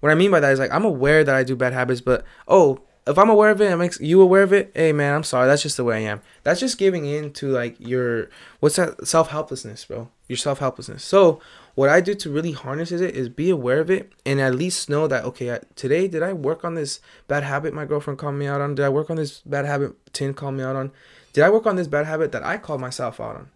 What 0.00 0.12
I 0.12 0.14
mean 0.14 0.30
by 0.30 0.40
that 0.40 0.52
is 0.52 0.58
like, 0.58 0.70
I'm 0.70 0.84
aware 0.84 1.24
that 1.24 1.34
I 1.34 1.42
do 1.44 1.56
bad 1.56 1.72
habits, 1.72 2.00
but 2.00 2.24
oh, 2.48 2.80
if 3.06 3.18
I'm 3.18 3.28
aware 3.28 3.50
of 3.50 3.60
it, 3.60 3.70
it 3.70 3.76
makes 3.76 4.00
you 4.00 4.20
aware 4.20 4.42
of 4.42 4.52
it. 4.52 4.70
Hey, 4.74 4.92
man, 4.92 5.14
I'm 5.14 5.24
sorry. 5.24 5.46
That's 5.46 5.62
just 5.62 5.76
the 5.76 5.84
way 5.84 5.96
I 5.96 6.10
am. 6.10 6.22
That's 6.42 6.60
just 6.60 6.78
giving 6.78 7.06
in 7.06 7.32
to 7.34 7.48
like 7.48 7.76
your 7.78 8.28
what's 8.60 8.76
that 8.76 9.06
self 9.06 9.30
helplessness, 9.30 9.84
bro. 9.84 10.08
Your 10.28 10.36
self 10.36 10.58
helplessness. 10.58 11.02
So, 11.02 11.40
what 11.74 11.88
I 11.88 12.00
do 12.00 12.14
to 12.14 12.30
really 12.30 12.52
harness 12.52 12.92
it 12.92 13.00
is 13.16 13.28
be 13.28 13.50
aware 13.50 13.80
of 13.80 13.90
it 13.90 14.12
and 14.24 14.40
at 14.40 14.54
least 14.54 14.90
know 14.90 15.06
that 15.06 15.24
okay, 15.24 15.54
I, 15.54 15.60
today 15.76 16.08
did 16.08 16.22
I 16.22 16.32
work 16.32 16.64
on 16.64 16.74
this 16.74 17.00
bad 17.26 17.42
habit 17.42 17.74
my 17.74 17.86
girlfriend 17.86 18.18
called 18.18 18.36
me 18.36 18.46
out 18.46 18.60
on? 18.60 18.74
Did 18.74 18.84
I 18.84 18.90
work 18.90 19.10
on 19.10 19.16
this 19.16 19.40
bad 19.40 19.64
habit 19.64 19.92
Tin 20.12 20.34
called 20.34 20.54
me 20.54 20.62
out 20.62 20.76
on? 20.76 20.92
did 21.32 21.44
I 21.44 21.50
work 21.50 21.66
on 21.66 21.76
this 21.76 21.86
bad 21.86 22.06
habit 22.06 22.32
that 22.32 22.44
I 22.44 22.58
called 22.58 22.80
myself 22.80 23.20
out 23.20 23.36
on? 23.36 23.48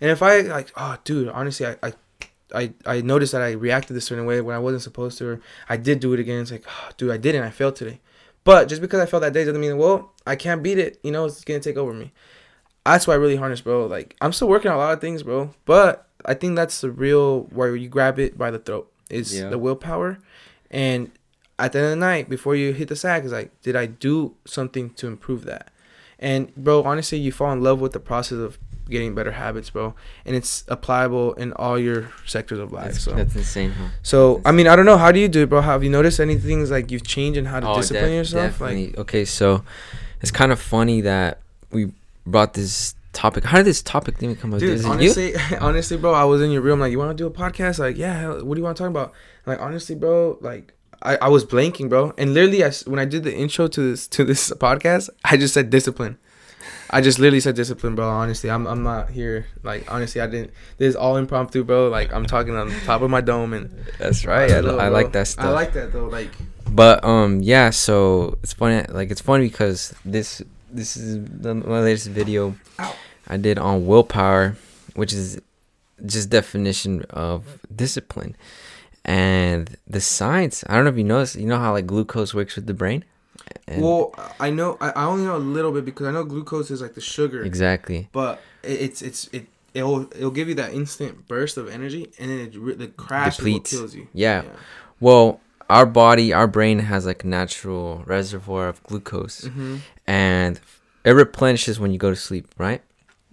And 0.00 0.10
if 0.10 0.22
I 0.22 0.40
like, 0.42 0.70
oh, 0.76 0.96
dude, 1.04 1.28
honestly, 1.28 1.66
I, 1.66 1.76
I, 1.82 1.92
I, 2.54 2.72
I 2.84 3.00
noticed 3.00 3.32
that 3.32 3.42
I 3.42 3.52
reacted 3.52 3.96
a 3.96 4.00
certain 4.00 4.26
way 4.26 4.40
when 4.40 4.54
I 4.54 4.58
wasn't 4.58 4.82
supposed 4.82 5.18
to, 5.18 5.28
or 5.28 5.40
I 5.68 5.76
did 5.76 6.00
do 6.00 6.12
it 6.12 6.20
again. 6.20 6.40
It's 6.42 6.50
like, 6.52 6.64
oh, 6.68 6.90
dude, 6.96 7.10
I 7.10 7.16
didn't. 7.16 7.42
I 7.42 7.50
failed 7.50 7.76
today. 7.76 8.00
But 8.44 8.68
just 8.68 8.80
because 8.80 9.00
I 9.00 9.06
failed 9.06 9.22
that 9.24 9.32
day 9.32 9.44
doesn't 9.44 9.60
mean, 9.60 9.76
well, 9.78 10.12
I 10.26 10.36
can't 10.36 10.62
beat 10.62 10.78
it. 10.78 11.00
You 11.02 11.10
know, 11.10 11.24
it's 11.24 11.42
gonna 11.44 11.60
take 11.60 11.76
over 11.76 11.92
me. 11.92 12.12
That's 12.84 13.06
why 13.06 13.14
I 13.14 13.16
really 13.16 13.34
harness, 13.36 13.60
bro. 13.60 13.86
Like 13.86 14.14
I'm 14.20 14.32
still 14.32 14.48
working 14.48 14.70
on 14.70 14.76
a 14.76 14.80
lot 14.80 14.92
of 14.92 15.00
things, 15.00 15.24
bro. 15.24 15.50
But 15.64 16.06
I 16.24 16.34
think 16.34 16.54
that's 16.54 16.80
the 16.80 16.90
real 16.92 17.42
where 17.46 17.74
you 17.74 17.88
grab 17.88 18.18
it 18.20 18.38
by 18.38 18.52
the 18.52 18.60
throat 18.60 18.92
is 19.10 19.36
Yeah. 19.36 19.48
the 19.48 19.58
willpower, 19.58 20.18
and 20.70 21.10
at 21.58 21.72
the 21.72 21.78
end 21.78 21.86
of 21.86 21.90
the 21.90 21.96
night 21.96 22.28
before 22.28 22.54
you 22.54 22.72
hit 22.72 22.86
the 22.88 22.94
sack 22.96 23.24
is 23.24 23.32
like, 23.32 23.50
did 23.62 23.74
I 23.74 23.86
do 23.86 24.34
something 24.44 24.90
to 24.90 25.06
improve 25.08 25.44
that? 25.46 25.70
And 26.18 26.54
bro, 26.54 26.84
honestly, 26.84 27.18
you 27.18 27.32
fall 27.32 27.52
in 27.52 27.62
love 27.62 27.80
with 27.80 27.92
the 27.92 28.00
process 28.00 28.38
of 28.38 28.58
getting 28.88 29.14
better 29.14 29.32
habits, 29.32 29.70
bro, 29.70 29.94
and 30.24 30.36
it's 30.36 30.64
applicable 30.70 31.34
in 31.34 31.52
all 31.54 31.78
your 31.78 32.10
sectors 32.26 32.58
of 32.58 32.72
life. 32.72 32.92
That's, 32.92 33.04
so, 33.04 33.12
that's 33.12 33.34
insane, 33.36 33.70
huh? 33.72 33.88
so 34.02 34.40
I 34.44 34.52
mean, 34.52 34.66
I 34.66 34.76
don't 34.76 34.86
know. 34.86 34.96
How 34.96 35.12
do 35.12 35.20
you 35.20 35.28
do 35.28 35.42
it, 35.42 35.48
bro? 35.48 35.60
Have 35.60 35.82
you 35.84 35.90
noticed 35.90 36.20
any 36.20 36.36
things 36.36 36.70
like 36.70 36.90
you've 36.90 37.06
changed 37.06 37.38
in 37.38 37.44
how 37.46 37.60
to 37.60 37.68
Oh, 37.68 37.76
discipline 37.76 38.10
def- 38.10 38.14
yourself? 38.14 38.60
Like, 38.60 38.96
okay, 38.98 39.24
so 39.24 39.64
it's 40.20 40.30
kind 40.30 40.52
of 40.52 40.60
funny 40.60 41.00
that 41.02 41.40
we 41.70 41.92
brought 42.26 42.54
this 42.54 42.94
topic. 43.12 43.44
How 43.44 43.58
did 43.58 43.66
this 43.66 43.82
topic 43.82 44.16
even 44.22 44.36
come 44.36 44.54
up? 44.54 44.60
Dude, 44.60 44.84
honestly, 44.84 45.34
honestly, 45.60 45.96
bro, 45.96 46.12
I 46.14 46.24
was 46.24 46.42
in 46.42 46.50
your 46.50 46.62
room 46.62 46.80
like, 46.80 46.92
you 46.92 46.98
want 46.98 47.16
to 47.16 47.22
do 47.22 47.26
a 47.26 47.30
podcast? 47.30 47.78
Like, 47.78 47.96
yeah. 47.96 48.28
What 48.28 48.54
do 48.54 48.60
you 48.60 48.64
want 48.64 48.76
to 48.76 48.82
talk 48.82 48.90
about? 48.90 49.12
Like, 49.46 49.60
honestly, 49.60 49.94
bro, 49.94 50.38
like, 50.40 50.74
I, 51.02 51.16
I 51.16 51.28
was 51.28 51.44
blanking, 51.44 51.88
bro, 51.88 52.14
and 52.16 52.34
literally, 52.34 52.64
I 52.64 52.70
when 52.86 52.98
I 52.98 53.04
did 53.04 53.22
the 53.24 53.34
intro 53.34 53.68
to 53.68 53.90
this 53.90 54.08
to 54.08 54.24
this 54.24 54.50
podcast, 54.66 55.10
I 55.24 55.36
just 55.36 55.54
said 55.54 55.70
discipline. 55.70 56.18
I 56.90 57.00
just 57.00 57.18
literally 57.18 57.40
said 57.40 57.56
discipline, 57.56 57.94
bro. 57.94 58.08
Honestly, 58.08 58.50
I'm 58.50 58.66
I'm 58.66 58.82
not 58.82 59.10
here. 59.10 59.46
Like, 59.62 59.90
honestly, 59.92 60.20
I 60.20 60.26
didn't. 60.26 60.52
This 60.78 60.90
is 60.90 60.96
all 60.96 61.16
impromptu, 61.16 61.64
bro. 61.64 61.88
Like, 61.88 62.12
I'm 62.12 62.26
talking 62.26 62.54
on 62.54 62.70
top 62.84 63.02
of 63.02 63.10
my 63.10 63.20
dome, 63.20 63.52
and 63.52 63.70
That's 63.98 64.24
right. 64.24 64.50
I, 64.50 64.60
know, 64.60 64.78
I 64.78 64.88
like 64.88 65.12
that 65.12 65.26
stuff. 65.26 65.46
I 65.46 65.50
like 65.50 65.72
that 65.72 65.92
though. 65.92 66.06
Like, 66.06 66.30
But 66.70 67.04
um, 67.04 67.42
yeah. 67.42 67.70
So 67.70 68.38
it's 68.42 68.52
funny. 68.52 68.86
Like 68.88 69.10
it's 69.10 69.20
funny 69.20 69.48
because 69.48 69.94
this 70.04 70.42
this 70.70 70.96
is 70.96 71.24
the, 71.24 71.54
my 71.54 71.80
latest 71.80 72.08
video 72.08 72.54
Ow. 72.78 72.94
I 73.28 73.36
did 73.36 73.58
on 73.58 73.86
willpower, 73.86 74.56
which 74.94 75.12
is 75.12 75.40
just 76.04 76.30
definition 76.30 77.02
of 77.10 77.58
discipline, 77.74 78.36
and 79.04 79.76
the 79.86 80.00
science. 80.00 80.62
I 80.68 80.74
don't 80.74 80.84
know 80.84 80.90
if 80.90 80.98
you 80.98 81.04
noticed. 81.04 81.36
You 81.36 81.46
know 81.46 81.58
how 81.58 81.72
like 81.72 81.86
glucose 81.86 82.32
works 82.32 82.54
with 82.54 82.66
the 82.66 82.74
brain. 82.74 83.04
And 83.68 83.82
well, 83.82 84.14
I 84.40 84.50
know 84.50 84.76
I, 84.80 85.04
only 85.04 85.24
know 85.24 85.36
a 85.36 85.38
little 85.38 85.72
bit 85.72 85.84
because 85.84 86.06
I 86.06 86.10
know 86.12 86.24
glucose 86.24 86.70
is 86.70 86.80
like 86.80 86.94
the 86.94 87.00
sugar. 87.00 87.42
exactly. 87.42 88.08
but 88.12 88.40
it's 88.62 89.02
it's 89.02 89.28
it 89.32 89.46
it'll 89.74 90.02
it'll 90.14 90.30
give 90.30 90.48
you 90.48 90.54
that 90.54 90.72
instant 90.72 91.26
burst 91.28 91.56
of 91.56 91.68
energy 91.68 92.10
and 92.18 92.30
then 92.30 92.38
it 92.40 92.54
re- 92.56 92.74
the 92.74 92.88
crash 92.88 93.36
Depletes. 93.36 93.70
kills 93.70 93.94
you. 93.94 94.08
Yeah. 94.14 94.42
Well, 95.00 95.40
our 95.68 95.84
body, 95.86 96.32
our 96.32 96.46
brain 96.46 96.78
has 96.78 97.06
like 97.06 97.24
a 97.24 97.26
natural 97.26 98.02
reservoir 98.06 98.68
of 98.68 98.82
glucose, 98.84 99.42
Mm-hmm. 99.42 99.76
and 100.06 100.60
it 101.04 101.10
replenishes 101.10 101.78
when 101.80 101.90
you 101.92 101.98
go 101.98 102.10
to 102.10 102.16
sleep, 102.16 102.46
right? 102.56 102.82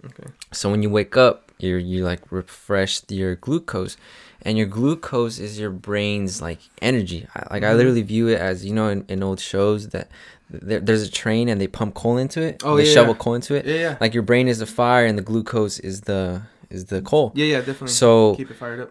Okay. 0.04 0.30
So 0.52 0.70
when 0.70 0.82
you 0.82 0.90
wake 0.90 1.16
up, 1.16 1.43
you 1.58 1.76
you 1.76 2.04
like 2.04 2.20
refresh 2.30 3.00
your 3.08 3.34
glucose, 3.36 3.96
and 4.42 4.58
your 4.58 4.66
glucose 4.66 5.38
is 5.38 5.58
your 5.58 5.70
brain's 5.70 6.42
like 6.42 6.58
energy. 6.82 7.26
I, 7.34 7.54
like 7.54 7.62
I 7.62 7.72
Mhm. 7.72 7.76
literally 7.76 8.02
view 8.02 8.28
it 8.28 8.40
as 8.40 8.64
you 8.64 8.74
know 8.74 8.88
in, 8.88 9.04
in 9.08 9.22
old 9.22 9.40
shows 9.40 9.88
that 9.90 10.08
there, 10.50 10.80
there's 10.80 11.02
a 11.02 11.10
train 11.10 11.48
and 11.48 11.60
they 11.60 11.66
pump 11.66 11.94
coal 11.94 12.16
into 12.18 12.40
it. 12.42 12.60
Oh, 12.64 12.76
they 12.76 12.84
yeah, 12.86 12.92
shovel 12.92 13.14
yeah. 13.14 13.18
coal 13.18 13.34
into 13.34 13.54
it. 13.54 13.64
Yeah, 13.66 13.74
yeah. 13.74 13.96
Like 14.00 14.14
your 14.14 14.22
brain 14.22 14.46
is 14.48 14.58
the 14.58 14.66
fire 14.66 15.06
and 15.06 15.16
the 15.16 15.22
glucose 15.22 15.78
is 15.78 16.02
the 16.02 16.42
is 16.70 16.86
the 16.86 17.00
coal. 17.02 17.32
Yeah, 17.34 17.46
yeah, 17.46 17.58
definitely. 17.58 17.88
So 17.88 18.34
keep 18.36 18.50
it 18.50 18.56
fired 18.56 18.80
up. 18.80 18.90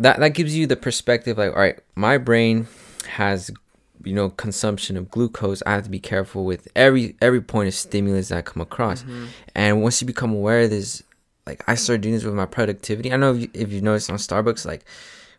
that 0.00 0.18
that 0.20 0.30
gives 0.30 0.56
you 0.56 0.66
the 0.66 0.76
perspective 0.76 1.38
like 1.38 1.50
all 1.52 1.58
right 1.58 1.78
my 1.94 2.18
brain 2.18 2.66
has 3.06 3.50
you 4.02 4.12
know 4.12 4.28
consumption 4.30 4.96
of 4.96 5.08
glucose 5.10 5.62
i 5.66 5.70
have 5.72 5.84
to 5.84 5.88
be 5.90 6.00
careful 6.00 6.44
with 6.44 6.66
every 6.74 7.14
every 7.22 7.40
point 7.40 7.68
of 7.68 7.74
stimulus 7.74 8.28
that 8.28 8.38
i 8.38 8.42
come 8.42 8.60
across 8.60 9.04
Mhm. 9.04 9.28
and 9.54 9.82
once 9.82 10.00
you 10.00 10.06
become 10.06 10.32
aware 10.32 10.62
of 10.62 10.70
this 10.70 11.02
like 11.46 11.62
i 11.68 11.74
started 11.74 12.00
doing 12.00 12.14
this 12.14 12.24
with 12.24 12.34
my 12.34 12.46
productivity 12.46 13.12
i 13.12 13.16
know 13.16 13.34
if, 13.34 13.42
you, 13.42 13.50
if 13.54 13.72
you've 13.72 13.82
noticed 13.82 14.10
on 14.10 14.16
starbucks 14.16 14.64
like 14.64 14.84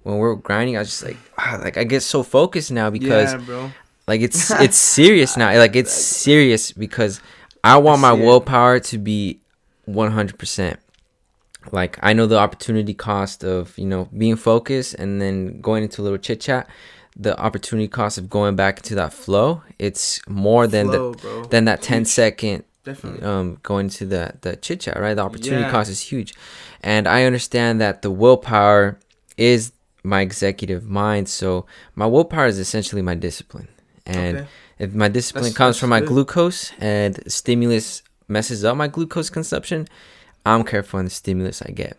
when 0.04 0.18
we're 0.18 0.36
grinding 0.36 0.76
i 0.76 0.80
was 0.80 0.90
just 0.90 1.04
like 1.04 1.18
ah, 1.38 1.60
like 1.64 1.78
i 1.78 1.84
get 1.84 2.02
so 2.02 2.24
focused 2.24 2.72
now 2.72 2.90
because 2.90 3.34
yeah, 3.34 3.40
bro. 3.40 3.72
like 4.08 4.22
it's 4.22 4.52
it's 4.62 4.78
serious 4.78 5.38
now 5.38 5.56
like 5.58 5.76
it's 5.76 5.94
serious 5.94 6.72
because 6.72 7.22
i 7.64 7.78
want 7.78 8.02
my 8.02 8.14
willpower 8.14 8.80
to 8.80 8.98
be 8.98 9.40
100% 9.88 10.78
like 11.72 11.98
i 12.02 12.14
know 12.14 12.26
the 12.26 12.38
opportunity 12.38 12.94
cost 12.94 13.44
of 13.44 13.78
you 13.78 13.86
know 13.86 14.10
being 14.18 14.36
focused 14.36 14.94
and 14.96 15.22
then 15.22 15.60
going 15.62 15.84
into 15.84 16.02
a 16.02 16.04
little 16.04 16.18
chit 16.18 16.42
chat 16.42 16.68
the 17.18 17.40
opportunity 17.40 17.88
cost 17.88 18.18
of 18.18 18.30
going 18.30 18.56
back 18.56 18.78
into 18.78 18.96
that 18.96 19.14
flow 19.14 19.62
it's 19.80 20.20
more 20.28 20.68
than 20.68 20.88
Flow, 20.88 21.14
the 21.14 21.18
bro. 21.18 21.46
than 21.46 21.66
that 21.66 21.82
10 21.82 22.00
Huge. 22.00 22.08
second 22.08 22.64
Definitely. 22.86 23.22
um 23.28 23.58
going 23.64 23.90
to 23.90 24.06
the 24.06 24.34
the 24.42 24.56
chit 24.56 24.80
chat 24.82 25.00
right 25.00 25.16
the 25.16 25.24
opportunity 25.24 25.64
Yeah. 25.64 25.72
cost 25.72 25.90
is 25.90 26.02
huge 26.02 26.34
and 26.82 27.08
i 27.08 27.24
understand 27.24 27.82
that 27.82 28.02
the 28.04 28.12
willpower 28.12 28.98
is 29.38 29.72
my 30.04 30.22
executive 30.22 30.84
mind 30.88 31.28
so 31.28 31.66
my 31.96 32.06
willpower 32.06 32.46
is 32.46 32.60
essentially 32.60 33.02
my 33.02 33.16
discipline 33.16 33.68
and 34.06 34.38
Okay. 34.38 34.48
if 34.80 34.94
my 34.94 35.08
discipline 35.08 35.44
That's- 35.46 35.58
comes 35.58 35.76
that's 35.76 35.80
from 35.80 35.90
my 35.90 36.00
good. 36.02 36.10
glucose 36.10 36.72
and 36.80 37.20
stimulus 37.32 38.04
messes 38.28 38.64
up 38.64 38.78
my 38.78 38.88
glucose 38.88 39.30
consumption 39.32 39.88
i'm 40.46 40.64
careful 40.64 41.00
on 41.00 41.06
the 41.06 41.12
stimulus 41.12 41.62
i 41.64 41.72
get 41.72 41.98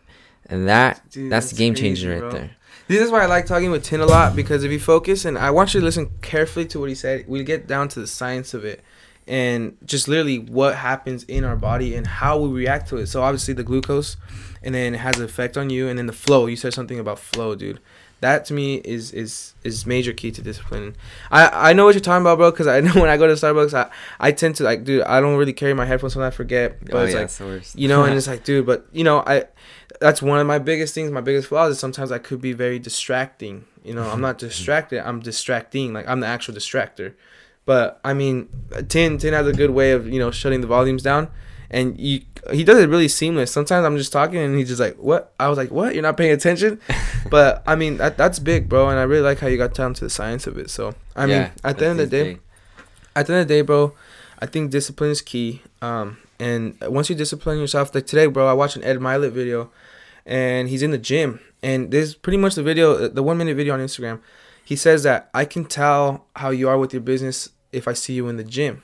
and 0.49 0.69
that 0.69 1.03
Dude, 1.11 1.31
that's, 1.33 1.51
the 1.51 1.57
game 1.57 1.75
changer 1.75 2.13
right 2.13 2.21
bro. 2.21 2.31
there 2.31 2.51
This 2.89 3.01
is 3.03 3.11
why 3.11 3.23
I 3.25 3.27
like 3.27 3.47
talking 3.47 3.73
with 3.73 3.83
Tin 3.83 4.01
a 4.01 4.07
lot 4.07 4.37
because 4.37 4.63
if 4.63 4.71
you 4.71 4.79
focus 4.79 5.25
and 5.25 5.37
I 5.37 5.51
want 5.51 5.75
you 5.75 5.81
to 5.81 5.85
listen 5.85 6.07
carefully 6.23 6.67
to 6.67 6.79
what 6.79 6.89
he 6.89 6.95
said, 6.95 7.25
we 7.27 7.43
get 7.43 7.67
down 7.67 7.89
to 7.95 7.99
the 7.99 8.07
science 8.07 8.55
of 8.55 8.65
it 8.65 8.79
and 9.27 9.77
just 9.85 10.09
literally 10.09 10.39
what 10.39 10.77
happens 10.77 11.25
in 11.25 11.45
our 11.45 11.57
body 11.57 11.95
and 11.95 12.07
how 12.07 12.39
we 12.39 12.49
react 12.49 12.89
to 12.89 12.97
it. 12.97 13.07
So 13.07 13.23
obviously 13.23 13.55
the 13.55 13.65
glucose 13.65 14.17
and 14.63 14.75
then 14.75 14.95
it 14.95 14.99
has 14.99 15.19
an 15.19 15.25
effect 15.25 15.57
on 15.57 15.71
you 15.71 15.89
and 15.89 15.99
then 15.99 16.07
the 16.07 16.13
flow. 16.13 16.47
You 16.47 16.57
said 16.57 16.75
something 16.75 16.99
about 16.99 17.19
flow, 17.19 17.55
dude. 17.55 17.81
That 18.21 18.47
to 18.47 18.55
me 18.55 18.77
is 18.77 19.13
is 19.13 19.53
is 19.63 19.85
major 19.85 20.15
key 20.15 20.31
to 20.31 20.41
discipline. 20.41 20.97
I 21.31 21.71
I 21.71 21.73
know 21.75 21.85
what 21.85 21.95
you're 21.95 22.01
talking 22.01 22.23
about, 22.23 22.39
bro, 22.39 22.51
because 22.51 22.67
I 22.67 22.81
know 22.87 22.95
when 22.95 23.11
I 23.11 23.19
go 23.19 23.27
to 23.27 23.35
Starbucks, 23.35 23.75
I 23.75 23.91
I 24.19 24.33
tend 24.33 24.57
to 24.57 24.65
like, 24.65 24.85
dude, 24.85 25.03
I 25.03 25.21
don't 25.21 25.37
really 25.37 25.53
carry 25.53 25.75
my 25.75 25.85
headphones, 25.85 26.15
sometimes 26.15 26.33
I 26.33 26.37
forget. 26.37 26.83
But 26.83 26.95
oh 26.95 27.05
it's 27.05 27.13
yeah 27.41 27.47
like 27.47 27.57
it's 27.59 27.77
you 27.77 27.89
know 27.89 28.05
and 28.05 28.15
it's 28.15 28.27
like 28.33 28.45
dude 28.45 28.65
but 28.65 28.87
you 28.93 29.05
know 29.05 29.19
i 29.27 29.45
that's 30.01 30.21
one 30.21 30.39
of 30.39 30.47
my 30.47 30.59
biggest 30.59 30.95
things 30.95 31.11
my 31.11 31.21
biggest 31.21 31.49
flaws 31.49 31.73
is 31.73 31.79
sometimes 31.79 32.13
i 32.13 32.19
could 32.19 32.41
be 32.41 32.53
very 32.53 32.79
distracting 32.79 33.65
you 33.85 33.95
know 33.95 34.03
i'm 34.03 34.21
not 34.21 34.39
distracted 34.47 35.07
i'm 35.07 35.21
distracting 35.21 35.93
like 35.93 36.07
i'm 36.09 36.21
the 36.21 36.27
actual 36.27 36.55
distractor 36.55 37.15
but 37.67 38.01
i 38.03 38.15
mean 38.15 38.49
tin 38.89 39.19
tin 39.19 39.35
has 39.35 39.47
a 39.47 39.53
good 39.53 39.71
way 39.71 39.93
of 39.93 40.09
you 40.09 40.19
know 40.19 40.31
shutting 40.31 40.63
the 40.63 40.67
volumes 40.67 41.03
down. 41.03 41.29
And 41.69 41.99
you 41.99 42.23
he 42.53 42.63
does 42.63 42.79
it 42.79 42.89
really 42.89 43.09
seamless. 43.09 43.51
Sometimes 43.51 43.85
i'm 43.85 43.97
just 43.99 44.13
talking 44.13 44.39
and 44.39 44.57
he's 44.57 44.69
just 44.69 44.81
like 44.81 44.97
what? 44.97 45.35
I 45.41 45.49
was 45.49 45.59
like 45.59 45.73
what? 45.73 45.95
You're 45.95 46.03
not 46.03 46.17
paying 46.17 46.33
attention? 46.33 46.81
But 47.29 47.65
i 47.67 47.75
mean 47.75 47.97
that, 47.97 48.17
that's 48.17 48.39
big 48.39 48.69
bro. 48.69 48.89
And 48.89 49.01
i 49.01 49.03
really 49.03 49.23
like 49.23 49.41
how 49.41 49.49
you 49.49 49.57
got 49.59 49.75
down 49.75 49.93
to 49.95 50.05
the 50.05 50.11
science 50.11 50.47
of 50.47 50.57
it. 50.59 50.71
So 50.71 50.95
i 51.17 51.27
mean 51.27 51.51
at 51.65 51.79
the 51.79 51.87
end 51.87 52.01
of 52.01 52.09
the 52.09 52.17
day 52.17 52.25
big. 52.35 52.41
at 53.17 53.27
the 53.27 53.33
end 53.33 53.43
of 53.43 53.49
the 53.49 53.55
day, 53.55 53.63
bro, 53.63 53.95
I 54.39 54.47
think 54.47 54.71
discipline 54.71 55.11
is 55.11 55.23
key. 55.23 55.63
Um, 55.83 56.19
and 56.39 56.77
once 56.83 57.11
you 57.11 57.17
discipline 57.17 57.59
yourself, 57.59 57.93
like 57.95 58.07
today, 58.07 58.27
bro, 58.27 58.47
I 58.47 58.53
watched 58.53 58.77
an 58.77 58.85
Ed 58.85 58.99
Mylett 58.99 59.33
video, 59.33 59.71
and 60.25 60.69
he's 60.69 60.83
in 60.83 60.91
the 60.93 60.99
gym, 60.99 61.41
and 61.63 61.91
this 61.91 62.11
is 62.11 62.15
pretty 62.15 62.37
much 62.37 62.55
the 62.55 62.63
video, 62.63 63.09
the 63.09 63.23
one 63.23 63.39
minute 63.39 63.57
video 63.57 63.75
on 63.75 63.81
Instagram. 63.81 64.21
He 64.65 64.77
says 64.77 65.03
that 65.05 65.31
I 65.33 65.45
can 65.47 65.65
tell 65.65 66.27
how 66.37 66.51
you 66.51 66.69
are 66.69 66.77
with 66.79 66.93
your 66.93 67.03
business 67.03 67.49
if 67.77 67.87
I 67.87 67.93
see 67.93 68.15
you 68.15 68.29
in 68.29 68.37
the 68.37 68.45
gym. 68.45 68.83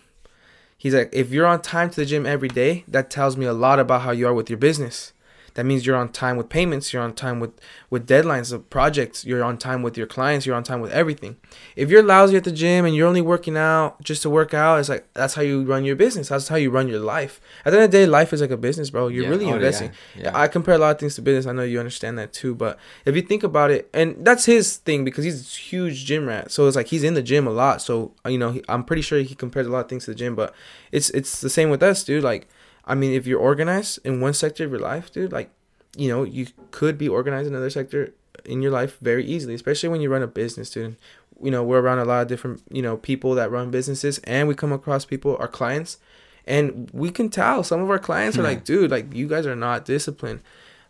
He's 0.76 0.94
like, 0.94 1.10
if 1.12 1.30
you're 1.30 1.46
on 1.46 1.62
time 1.62 1.90
to 1.90 1.96
the 1.96 2.06
gym 2.06 2.26
every 2.26 2.48
day, 2.48 2.84
that 2.88 3.08
tells 3.08 3.36
me 3.36 3.46
a 3.46 3.52
lot 3.52 3.78
about 3.78 4.02
how 4.02 4.10
you 4.10 4.26
are 4.26 4.34
with 4.34 4.50
your 4.50 4.58
business. 4.58 5.12
That 5.54 5.66
means 5.66 5.84
you're 5.86 5.96
on 5.96 6.08
time 6.10 6.36
with 6.36 6.48
payments, 6.48 6.92
you're 6.92 7.02
on 7.02 7.12
time 7.14 7.38
with 7.40 7.50
with 7.90 8.06
deadlines 8.06 8.52
of 8.52 8.70
projects, 8.70 9.24
you're 9.24 9.44
on 9.44 9.58
time 9.58 9.82
with 9.82 9.98
your 9.98 10.06
clients, 10.06 10.46
you're 10.46 10.56
on 10.56 10.62
time 10.64 10.80
with 10.80 10.92
everything. 10.92 11.36
If 11.76 11.90
you're 11.90 12.02
lousy 12.02 12.36
at 12.36 12.44
the 12.44 12.52
gym 12.52 12.84
and 12.86 12.94
you're 12.96 13.06
only 13.06 13.20
working 13.20 13.56
out 13.56 14.02
just 14.02 14.22
to 14.22 14.30
work 14.30 14.54
out, 14.54 14.80
it's 14.80 14.88
like 14.88 15.06
that's 15.12 15.34
how 15.34 15.42
you 15.42 15.62
run 15.64 15.84
your 15.84 15.96
business. 15.96 16.28
That's 16.28 16.48
how 16.48 16.56
you 16.56 16.70
run 16.70 16.88
your 16.88 17.00
life. 17.00 17.40
At 17.66 17.70
the 17.70 17.76
end 17.76 17.84
of 17.84 17.90
the 17.90 17.98
day, 17.98 18.06
life 18.06 18.32
is 18.32 18.40
like 18.40 18.50
a 18.50 18.56
business, 18.56 18.88
bro. 18.90 19.08
You're 19.08 19.24
Yeah. 19.24 19.30
really 19.30 19.44
Oh, 19.46 19.54
investing. 19.56 19.92
yeah. 20.16 20.22
Yeah. 20.24 20.38
I 20.38 20.48
compare 20.48 20.74
a 20.74 20.78
lot 20.78 20.92
of 20.94 20.98
things 20.98 21.16
to 21.16 21.22
business. 21.22 21.46
I 21.46 21.52
know 21.52 21.62
you 21.64 21.78
understand 21.78 22.18
that 22.18 22.32
too. 22.32 22.54
But 22.54 22.78
if 23.04 23.14
you 23.14 23.22
think 23.22 23.42
about 23.42 23.70
it, 23.70 23.90
and 23.92 24.16
that's 24.24 24.46
his 24.46 24.76
thing 24.78 25.04
because 25.04 25.24
he's 25.24 25.40
a 25.54 25.58
huge 25.58 26.06
gym 26.06 26.26
rat. 26.26 26.50
So 26.50 26.66
it's 26.66 26.76
like 26.76 26.86
he's 26.88 27.02
in 27.04 27.14
the 27.14 27.22
gym 27.22 27.46
a 27.46 27.50
lot. 27.50 27.82
So 27.82 28.12
you 28.26 28.38
know, 28.38 28.52
he, 28.52 28.62
I'm 28.68 28.84
pretty 28.84 29.02
sure 29.02 29.18
he 29.20 29.34
compares 29.34 29.66
a 29.66 29.70
lot 29.70 29.80
of 29.84 29.88
things 29.90 30.06
to 30.06 30.12
the 30.12 30.14
gym. 30.14 30.34
But 30.34 30.54
it's 30.92 31.10
it's 31.10 31.40
the 31.42 31.50
same 31.50 31.68
with 31.68 31.82
us, 31.82 32.04
dude. 32.04 32.22
Like, 32.24 32.48
I 32.84 32.94
mean, 32.94 33.12
if 33.12 33.26
you're 33.26 33.40
organized 33.40 34.00
in 34.04 34.20
one 34.20 34.34
sector 34.34 34.64
of 34.64 34.70
your 34.70 34.80
life, 34.80 35.12
dude, 35.12 35.32
like, 35.32 35.50
you 35.96 36.08
know, 36.08 36.24
you 36.24 36.46
could 36.70 36.98
be 36.98 37.08
organized 37.08 37.46
in 37.46 37.54
another 37.54 37.70
sector 37.70 38.12
in 38.44 38.62
your 38.62 38.72
life 38.72 38.98
very 39.00 39.24
easily, 39.24 39.54
especially 39.54 39.88
when 39.88 40.00
you 40.00 40.10
run 40.10 40.22
a 40.22 40.26
business, 40.26 40.70
dude. 40.70 40.96
You 41.42 41.50
know, 41.50 41.62
we're 41.62 41.80
around 41.80 41.98
a 41.98 42.04
lot 42.04 42.22
of 42.22 42.28
different, 42.28 42.62
you 42.70 42.82
know, 42.82 42.96
people 42.96 43.34
that 43.34 43.50
run 43.50 43.70
businesses, 43.70 44.18
and 44.24 44.48
we 44.48 44.54
come 44.54 44.72
across 44.72 45.04
people, 45.04 45.36
our 45.38 45.48
clients, 45.48 45.98
and 46.46 46.90
we 46.92 47.10
can 47.10 47.28
tell 47.28 47.62
some 47.62 47.80
of 47.80 47.90
our 47.90 47.98
clients 47.98 48.38
are 48.38 48.42
like, 48.42 48.64
dude, 48.64 48.90
like 48.90 49.14
you 49.14 49.28
guys 49.28 49.46
are 49.46 49.56
not 49.56 49.84
disciplined. 49.84 50.40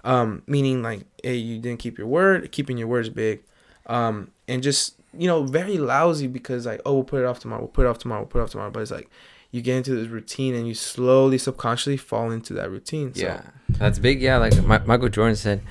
Um, 0.04 0.42
meaning 0.46 0.82
like, 0.82 1.02
hey, 1.22 1.36
you 1.36 1.58
didn't 1.58 1.78
keep 1.78 1.96
your 1.96 2.06
word. 2.06 2.50
Keeping 2.52 2.76
your 2.76 2.88
word 2.88 3.06
is 3.06 3.10
big. 3.10 3.42
Um, 3.86 4.30
and 4.48 4.62
just 4.62 4.96
you 5.16 5.26
know, 5.26 5.44
very 5.44 5.78
lousy 5.78 6.26
because 6.26 6.66
like, 6.66 6.80
oh, 6.86 6.94
we'll 6.94 7.04
put 7.04 7.20
it 7.20 7.26
off 7.26 7.38
tomorrow. 7.38 7.62
We'll 7.62 7.68
put 7.68 7.86
it 7.86 7.88
off 7.88 7.98
tomorrow. 7.98 8.22
We'll 8.22 8.28
put 8.28 8.40
it 8.40 8.42
off 8.42 8.50
tomorrow. 8.50 8.70
But 8.70 8.80
it's 8.80 8.90
like, 8.90 9.10
you 9.52 9.60
get 9.62 9.76
into 9.76 9.94
this 9.94 10.08
routine 10.08 10.54
and 10.54 10.66
you 10.66 10.74
slowly, 10.74 11.38
subconsciously 11.38 11.96
fall 11.98 12.30
into 12.32 12.52
that 12.54 12.70
routine. 12.70 13.14
So, 13.14 13.22
Yeah, 13.22 13.42
that's 13.78 13.98
big. 14.00 14.20
Yeah, 14.20 14.38
like 14.38 14.56
Mi- 14.56 14.84
Michael 14.86 15.08
Jordan 15.10 15.36
said, 15.36 15.62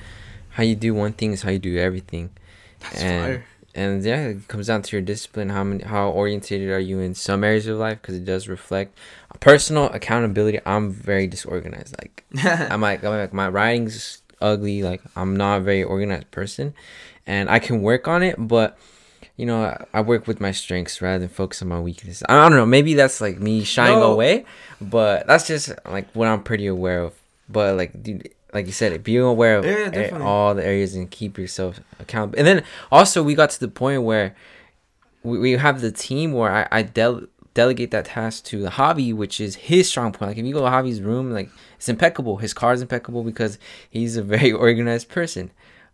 "How 0.50 0.62
you 0.62 0.74
do 0.76 0.94
one 0.94 1.12
thing 1.12 1.32
is 1.32 1.42
how 1.42 1.50
you 1.50 1.58
do 1.58 1.76
everything." 1.76 2.30
that's 2.80 3.00
and 3.02 3.24
fire. 3.24 3.44
and 3.74 4.04
yeah, 4.04 4.28
it 4.28 4.48
comes 4.48 4.68
down 4.68 4.82
to 4.82 4.96
your 4.96 5.02
discipline. 5.02 5.50
How 5.50 5.64
many, 5.64 5.84
how 5.84 6.10
orientated 6.10 6.70
are 6.70 6.78
you 6.78 7.00
in 7.00 7.14
some 7.14 7.42
areas 7.44 7.66
of 7.66 7.76
life? 7.78 8.00
Because 8.00 8.14
it 8.16 8.24
does 8.24 8.48
reflect 8.48 8.96
personal 9.40 9.86
accountability. 9.86 10.60
I'm 10.64 10.90
very 10.92 11.26
disorganized. 11.26 11.96
Like 12.00 12.24
I'm 12.70 12.80
like, 12.80 13.04
I'm 13.04 13.10
like 13.18 13.32
my 13.32 13.48
writing's 13.48 14.22
ugly. 14.40 14.82
Like 14.82 15.02
I'm 15.16 15.36
not 15.36 15.58
a 15.58 15.60
very 15.60 15.82
organized 15.82 16.30
person, 16.30 16.72
and 17.26 17.50
I 17.50 17.58
can 17.58 17.82
work 17.82 18.06
on 18.06 18.22
it, 18.22 18.36
but 18.38 18.78
you 19.36 19.46
know, 19.46 19.76
I, 19.94 20.00
work 20.02 20.26
with 20.26 20.40
my 20.40 20.52
strengths 20.52 21.00
rather 21.00 21.20
than 21.20 21.28
focus 21.28 21.62
on 21.62 21.68
my 21.68 21.80
weaknesses. 21.80 22.22
I, 22.28 22.34
don't 22.48 22.52
know. 22.56 22.66
Maybe 22.66 22.94
that's 22.94 23.20
like 23.20 23.38
me 23.38 23.64
shying 23.64 23.98
No. 23.98 24.12
away, 24.12 24.44
but 24.80 25.26
that's 25.26 25.46
just 25.46 25.72
like 25.86 26.10
what 26.12 26.28
I'm 26.28 26.42
pretty 26.42 26.66
aware 26.66 27.00
of. 27.02 27.14
But 27.48 27.76
like, 27.76 28.02
dude, 28.02 28.28
like 28.52 28.66
you 28.66 28.72
said, 28.72 29.02
being 29.02 29.20
aware 29.22 29.58
of 29.58 29.64
Yeah, 29.64 30.18
all 30.20 30.54
the 30.54 30.64
areas 30.64 30.94
and 30.94 31.10
keep 31.10 31.38
yourself 31.38 31.80
accountable. 31.98 32.38
And 32.38 32.46
then 32.46 32.64
also 32.90 33.22
we 33.22 33.34
got 33.34 33.50
to 33.50 33.60
the 33.60 33.68
point 33.68 34.02
where 34.02 34.34
we, 35.22 35.38
we 35.38 35.52
have 35.52 35.80
the 35.80 35.92
team 35.92 36.32
where 36.32 36.52
I, 36.52 36.68
I 36.70 36.82
del- 36.82 37.22
delegate 37.54 37.90
that 37.92 38.06
task 38.06 38.44
to 38.44 38.62
the 38.62 38.70
Javi, 38.70 39.14
which 39.14 39.40
is 39.40 39.54
his 39.56 39.88
strong 39.88 40.12
point. 40.12 40.30
Like 40.30 40.38
if 40.38 40.44
you 40.44 40.52
go 40.52 40.60
to 40.60 40.66
Javi's 40.70 41.00
room, 41.00 41.30
like 41.32 41.48
it's 41.76 41.88
impeccable. 41.88 42.36
His 42.36 42.52
car 42.54 42.72
is 42.74 42.82
impeccable 42.82 43.24
because 43.24 43.58
he's 43.88 44.16
a 44.16 44.22
very 44.22 44.52
organized 44.66 45.08
person. 45.08 45.50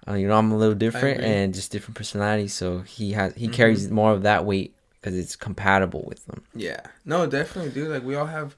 Uh, 0.09 0.15
you 0.15 0.27
know, 0.27 0.37
I'm 0.39 0.51
a 0.53 0.57
little 0.57 0.75
different 0.75 1.21
and 1.21 1.53
just 1.55 1.71
different 1.71 1.97
personality, 1.97 2.49
so 2.49 2.81
he 2.81 3.13
has 3.13 3.35
he 3.35 3.49
Mhm. 3.49 3.53
carries 3.53 3.91
more 3.91 4.13
of 4.13 4.23
that 4.23 4.45
weight 4.47 4.75
because 5.01 5.17
it's 5.17 5.37
compatible 5.37 6.05
with 6.09 6.25
them. 6.27 6.43
Yeah. 6.55 6.81
No, 7.05 7.27
definitely, 7.27 7.73
dude. 7.73 7.89
Like 7.89 8.05
we 8.05 8.15
all 8.15 8.27
have 8.27 8.57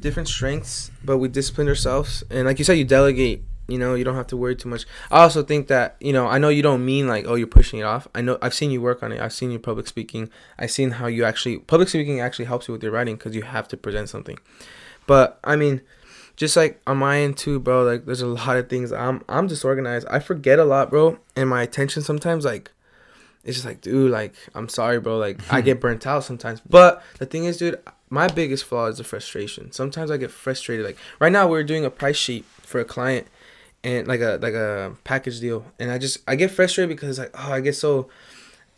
different 0.00 0.28
strengths, 0.28 0.90
but 1.04 1.18
we 1.18 1.28
discipline 1.28 1.68
ourselves. 1.68 2.24
And 2.30 2.46
like 2.46 2.58
you 2.58 2.64
said, 2.64 2.74
you 2.78 2.84
delegate. 2.84 3.44
You 3.68 3.78
know, 3.78 3.94
you 3.94 4.02
don't 4.02 4.16
have 4.16 4.26
to 4.28 4.36
worry 4.36 4.56
too 4.56 4.68
much. 4.68 4.84
I 5.12 5.20
also 5.22 5.44
think 5.44 5.68
that 5.68 5.94
you 6.00 6.12
know, 6.12 6.26
I 6.26 6.38
know 6.38 6.48
you 6.48 6.62
don't 6.62 6.84
mean 6.84 7.06
like, 7.06 7.24
oh, 7.28 7.36
you're 7.36 7.46
pushing 7.46 7.78
it 7.78 7.84
off. 7.84 8.08
I 8.16 8.20
know 8.20 8.36
I've 8.42 8.54
seen 8.54 8.72
you 8.72 8.80
work 8.80 9.00
on 9.00 9.12
it. 9.12 9.20
I've 9.20 9.32
seen 9.32 9.52
you 9.52 9.60
public 9.60 9.86
speaking. 9.86 10.28
I've 10.58 10.72
seen 10.72 10.90
how 10.92 11.06
you 11.06 11.24
actually 11.24 11.58
public 11.58 11.88
speaking 11.88 12.18
actually 12.18 12.46
helps 12.46 12.66
you 12.66 12.72
with 12.72 12.82
your 12.82 12.90
writing 12.90 13.14
because 13.14 13.36
you 13.36 13.42
have 13.42 13.68
to 13.68 13.76
present 13.76 14.08
something. 14.08 14.38
But 15.06 15.38
I 15.44 15.54
mean, 15.54 15.82
just 16.40 16.56
like 16.56 16.80
on 16.86 16.96
my 16.96 17.18
end 17.18 17.36
too, 17.36 17.60
bro. 17.60 17.84
Like 17.84 18.06
there's 18.06 18.22
a 18.22 18.26
lot 18.26 18.56
of 18.56 18.70
things. 18.70 18.92
I'm 18.92 19.22
I'm 19.28 19.46
disorganized. 19.46 20.06
I 20.08 20.20
forget 20.20 20.58
a 20.58 20.64
lot, 20.64 20.88
bro. 20.88 21.18
And 21.36 21.50
my 21.50 21.60
attention 21.62 22.02
sometimes 22.02 22.46
like 22.46 22.70
it's 23.44 23.56
just 23.56 23.66
like, 23.66 23.82
dude, 23.82 24.10
like, 24.10 24.34
I'm 24.54 24.68
sorry, 24.68 25.00
bro. 25.00 25.18
Like, 25.18 25.40
I 25.52 25.60
get 25.68 25.80
burnt 25.80 26.06
out 26.06 26.24
sometimes. 26.24 26.60
But 26.60 27.02
the 27.18 27.26
thing 27.26 27.44
is, 27.44 27.58
dude, 27.58 27.78
my 28.08 28.26
biggest 28.26 28.64
flaw 28.64 28.86
is 28.86 28.96
the 28.98 29.04
frustration. 29.04 29.70
Sometimes 29.72 30.10
I 30.10 30.16
get 30.16 30.30
frustrated. 30.30 30.84
Like, 30.84 30.96
right 31.18 31.32
now, 31.32 31.46
we're 31.46 31.62
doing 31.62 31.84
a 31.84 31.90
price 31.90 32.16
sheet 32.16 32.46
for 32.62 32.80
a 32.80 32.84
client 32.86 33.26
and 33.82 34.06
like 34.06 34.20
a 34.20 34.38
like 34.40 34.54
a 34.54 34.94
package 35.04 35.40
deal, 35.40 35.64
and 35.78 35.90
I 35.90 35.98
just 35.98 36.18
I 36.26 36.36
get 36.36 36.50
frustrated 36.50 36.94
because 36.94 37.18
like, 37.18 37.30
oh, 37.34 37.52
I 37.52 37.60
get 37.60 37.76
so 37.76 38.08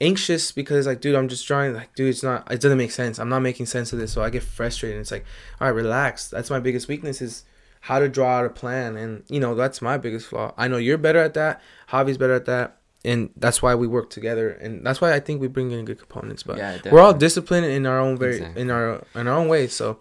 anxious 0.00 0.50
because 0.52 0.86
like, 0.86 1.00
dude, 1.00 1.14
I'm 1.14 1.28
just 1.28 1.46
trying. 1.46 1.74
Like, 1.74 1.94
dude, 1.94 2.10
it's 2.10 2.22
not. 2.24 2.50
It 2.50 2.60
doesn't 2.60 2.78
make 2.78 2.92
sense. 2.92 3.20
I'm 3.20 3.28
not 3.28 3.40
making 3.40 3.66
sense 3.66 3.92
of 3.92 4.00
this, 4.00 4.12
so 4.12 4.22
I 4.22 4.30
get 4.30 4.42
frustrated. 4.42 4.96
And 4.96 5.02
it's 5.02 5.12
like, 5.12 5.24
all 5.60 5.68
right, 5.68 5.74
relax. 5.74 6.28
That's 6.28 6.50
my 6.50 6.60
biggest 6.60 6.88
weakness 6.88 7.22
is 7.22 7.44
how 7.86 7.98
to 7.98 8.08
draw 8.08 8.38
out 8.38 8.46
a 8.46 8.50
plan, 8.50 8.96
and 8.96 9.22
you 9.28 9.38
know 9.40 9.54
that's 9.54 9.82
my 9.82 9.98
biggest 9.98 10.26
flaw. 10.26 10.54
I 10.56 10.68
know 10.68 10.76
you're 10.78 10.98
better 10.98 11.18
at 11.18 11.34
that. 11.34 11.60
Javi's 11.90 12.16
better 12.18 12.34
at 12.34 12.46
that 12.46 12.78
and 13.04 13.30
that's 13.36 13.60
why 13.60 13.74
we 13.74 13.84
work 13.88 14.10
together 14.10 14.50
and 14.50 14.86
that's 14.86 15.00
why 15.00 15.12
i 15.12 15.18
think 15.18 15.40
we 15.40 15.48
bring 15.48 15.72
in 15.72 15.84
good 15.84 15.98
components 15.98 16.44
but 16.44 16.56
Yeah, 16.56 16.78
we're 16.92 17.00
all 17.00 17.12
disciplined 17.12 17.66
in 17.66 17.84
our 17.84 17.98
own 17.98 18.16
very 18.16 18.36
Exactly. 18.36 18.62
in 18.62 18.70
our 18.70 19.02
in 19.16 19.26
our 19.26 19.34
own 19.34 19.48
way 19.48 19.66
so 19.66 19.98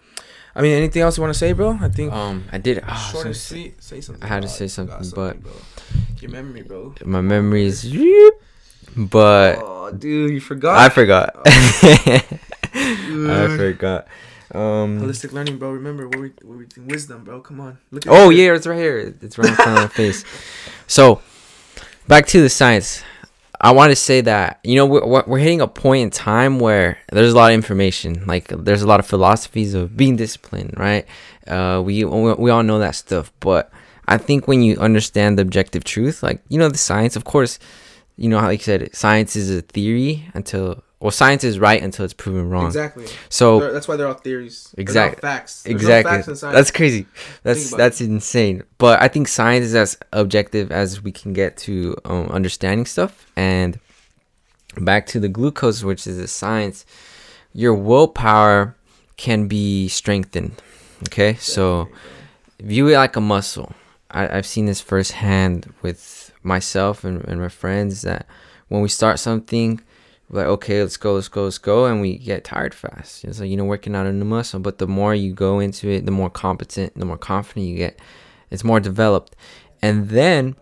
i 0.55 0.61
mean 0.61 0.73
anything 0.77 1.01
else 1.01 1.17
you 1.17 1.21
want 1.23 1.33
to 1.33 1.39
say 1.39 1.51
bro 1.53 1.79
i 1.81 1.89
think 1.89 2.13
Um, 2.13 2.43
I 2.51 2.59
did. 2.59 2.77
Oh, 2.77 2.83
I 2.87 2.95
short 2.97 3.13
gonna 3.13 3.25
and 3.29 3.35
say- 3.35 3.55
sweet 3.55 3.81
say 3.83 4.01
something 4.01 4.23
I 4.23 4.27
had 4.27 4.43
to 4.43 4.47
say 4.47 4.65
You 4.65 4.69
something, 4.69 5.09
but- 5.15 5.41
bro. 5.41 5.51
your 6.21 6.29
memory 6.29 6.61
bro 6.61 6.93
my 7.03 7.21
memories, 7.21 7.91
but 8.95 9.57
oh 9.59 9.91
dude 9.91 10.29
you 10.33 10.39
forgot 10.39 10.77
I 10.77 10.89
forgot. 10.89 11.35
I 12.73 13.47
forgot. 13.57 14.07
Um. 14.53 14.99
holistic 14.99 15.31
learning 15.31 15.57
bro 15.57 15.71
remember 15.71 16.07
what 16.07 16.19
we 16.19 16.29
what 16.43 16.57
we 16.57 16.65
doing 16.65 16.87
wisdom 16.87 17.23
bro 17.23 17.39
come 17.39 17.59
on 17.61 17.77
look 17.91 18.03
Oh 18.07 18.29
yeah, 18.29 18.53
it's 18.53 18.67
right 18.67 18.77
here. 18.77 19.15
It's 19.21 19.37
right 19.37 19.49
in 19.49 19.55
front 19.55 19.77
of 19.77 19.83
my 19.83 19.87
face. 19.87 20.25
So, 20.87 21.21
back 22.07 22.25
to 22.27 22.41
the 22.41 22.49
science. 22.49 23.03
I 23.63 23.71
want 23.73 23.91
to 23.91 23.95
say 23.95 24.21
that 24.21 24.59
you 24.63 24.75
know 24.75 24.85
we're 24.87 25.05
we're 25.05 25.23
we're 25.27 25.39
hitting 25.39 25.61
a 25.61 25.67
point 25.67 26.01
in 26.03 26.09
time 26.09 26.59
where 26.59 26.97
there's 27.11 27.31
a 27.31 27.35
lot 27.35 27.51
of 27.51 27.53
information. 27.53 28.25
Like 28.25 28.47
there's 28.49 28.81
a 28.81 28.87
lot 28.87 28.99
of 28.99 29.05
philosophies 29.05 29.73
of 29.73 29.95
being 29.95 30.15
disciplined, 30.15 30.73
right? 30.77 31.05
Uh, 31.47 31.81
we 31.85 32.03
we 32.03 32.49
all 32.49 32.63
know 32.63 32.79
that 32.79 32.95
stuff, 32.95 33.31
but 33.39 33.71
I 34.07 34.17
think 34.17 34.47
when 34.47 34.61
you 34.61 34.77
understand 34.77 35.37
the 35.37 35.43
objective 35.43 35.83
truth, 35.83 36.23
like 36.23 36.41
you 36.49 36.57
know 36.57 36.69
the 36.69 36.77
science, 36.77 37.15
of 37.15 37.23
course, 37.23 37.59
you 38.17 38.29
know 38.29 38.39
how 38.39 38.47
like 38.47 38.59
you 38.59 38.65
said, 38.65 38.95
science 38.95 39.35
is 39.35 39.51
a 39.51 39.61
theory 39.61 40.27
until 40.33 40.83
well, 41.01 41.09
science 41.11 41.43
is 41.43 41.57
right 41.57 41.81
until 41.81 42.05
it's 42.05 42.13
proven 42.13 42.47
wrong. 42.49 42.67
exactly. 42.67 43.07
So 43.27 43.59
They're- 43.59 43.73
that's 43.73 43.87
why 43.87 43.95
they're 43.95 44.07
all 44.07 44.13
theories. 44.13 44.73
They're 44.77 45.13
facts. 45.13 45.63
There's 45.63 45.73
no 45.73 45.77
exactly. 45.77 46.11
facts 46.11 46.27
in 46.27 46.35
science. 46.35 46.55
that's 46.55 46.71
crazy. 46.71 47.07
That's 47.41 47.71
that's 47.71 48.01
insane. 48.01 48.63
But 48.77 49.01
i 49.01 49.07
think 49.07 49.27
science 49.27 49.65
is 49.65 49.75
as 49.75 49.97
objective 50.13 50.71
as 50.71 51.01
we 51.01 51.11
can 51.11 51.33
get 51.33 51.57
to 51.57 51.95
um, 52.05 52.27
understanding 52.29 52.85
stuff. 52.85 53.25
And 53.35 53.79
back 54.77 55.05
to 55.07 55.19
the 55.19 55.27
glucose 55.27 55.83
which 55.83 56.07
is 56.07 56.17
a 56.17 56.27
science 56.27 56.85
your 57.51 57.73
willpower 57.73 58.75
can 59.17 59.47
be 59.47 59.87
strengthened. 59.89 60.61
Okay? 61.07 61.33
So 61.35 61.89
view 62.59 62.87
it 62.87 62.95
like 62.95 63.15
a 63.15 63.21
muscle 63.21 63.73
I, 64.11 64.37
i've 64.37 64.45
seen 64.45 64.67
this 64.67 64.79
firsthand 64.79 65.73
with 65.81 66.31
myself 66.43 67.03
and, 67.03 67.25
and 67.25 67.41
my 67.41 67.49
friends 67.49 68.03
that 68.03 68.27
when 68.67 68.81
we 68.81 68.87
start 68.87 69.17
something 69.17 69.81
we're 70.31 70.41
like 70.41 70.47
okay 70.47 70.81
let's 70.81 70.97
go 70.97 71.15
let's 71.15 71.27
go 71.27 71.43
let's 71.43 71.57
go 71.57 71.85
and 71.85 72.01
we 72.01 72.17
get 72.17 72.43
tired 72.43 72.73
fast. 72.73 73.25
It's 73.25 73.39
like 73.39 73.49
you 73.49 73.57
know 73.57 73.65
working 73.65 73.95
out 73.95 74.05
a 74.05 74.13
new 74.13 74.25
muscle 74.25 74.59
but 74.59 74.77
the 74.77 74.87
more 74.87 75.13
you 75.13 75.33
go 75.33 75.59
into 75.59 75.89
it 75.89 76.05
the 76.05 76.11
more 76.11 76.29
competent 76.29 76.97
the 76.97 77.05
more 77.05 77.17
confident 77.17 77.67
you 77.67 77.77
get. 77.77 77.99
It's 78.49 78.63
more 78.63 78.79
developed. 78.79 79.35
And 79.81 80.09
then 80.09 80.55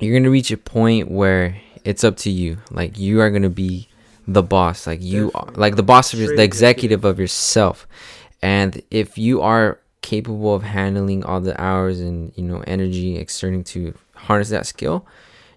you're 0.00 0.18
gonna 0.18 0.30
reach 0.30 0.50
a 0.50 0.56
point 0.56 1.10
where 1.10 1.60
it's 1.84 2.02
up 2.02 2.16
to 2.18 2.30
you. 2.30 2.58
Like 2.70 2.98
you 2.98 3.20
are 3.20 3.30
gonna 3.30 3.50
be 3.50 3.88
the 4.26 4.42
boss. 4.42 4.86
Like 4.86 5.02
you 5.02 5.30
are, 5.34 5.42
Definitely. 5.42 5.60
like 5.60 5.76
the 5.76 5.82
boss 5.82 6.12
of 6.12 6.18
your, 6.18 6.34
the 6.34 6.42
executive. 6.42 7.02
executive 7.02 7.04
of 7.04 7.20
yourself. 7.20 7.86
And 8.40 8.82
if 8.90 9.18
you 9.18 9.42
are 9.42 9.78
capable 10.00 10.54
of 10.54 10.62
handling 10.62 11.24
all 11.24 11.40
the 11.40 11.60
hours 11.60 12.00
and 12.00 12.32
you 12.36 12.42
know 12.42 12.62
energy 12.66 13.16
exerting 13.16 13.62
to 13.62 13.94
harness 14.14 14.50
that 14.50 14.66
skill 14.66 15.06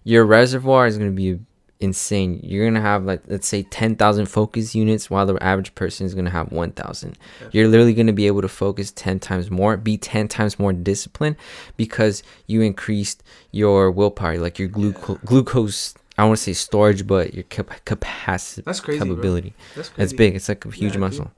your 0.03 0.23
reservoir 0.23 0.85
is 0.85 0.97
going 0.97 1.09
to 1.09 1.15
be 1.15 1.39
insane 1.81 2.39
you're 2.41 2.63
to 2.73 2.79
have 2.81 3.03
like 3.03 3.21
let's 3.27 3.47
say 3.47 3.61
10,000 3.63 4.25
focus 4.27 4.73
units 4.73 5.09
while 5.09 5.25
the 5.25 5.41
average 5.43 5.75
person 5.75 6.05
is 6.05 6.13
to 6.25 6.31
have 6.31 6.51
1,000 6.51 7.17
you're 7.51 7.67
literally 7.67 7.93
to 8.07 8.13
be 8.13 8.27
able 8.27 8.41
to 8.41 8.47
focus 8.47 8.91
10 8.91 9.19
times 9.19 9.51
more 9.51 9.75
be 9.75 9.97
10 9.97 10.29
times 10.29 10.57
more 10.57 10.71
disciplined 10.71 11.35
because 11.75 12.23
you 12.47 12.61
increased 12.61 13.23
your 13.51 13.91
willpower 13.91 14.37
like 14.37 14.57
your 14.57 14.69
gluco- 14.69 15.23
glucose 15.25 15.93
I 16.17 16.23
want 16.23 16.37
to 16.37 16.43
say 16.43 16.53
storage 16.53 17.05
but 17.05 17.33
your 17.33 17.43
cap- 17.43 17.83
capacity 17.83 18.61
That's 18.61 18.79
crazy, 18.79 18.99
bro. 19.03 19.31
that's 19.75 19.89
crazy. 19.89 20.03
it's 20.03 20.13
big. 20.13 20.35
It's 20.35 20.47
like 20.47 20.63
a 20.63 20.71
huge 20.71 20.93
dude. 20.93 21.01
muscle. 21.01 21.29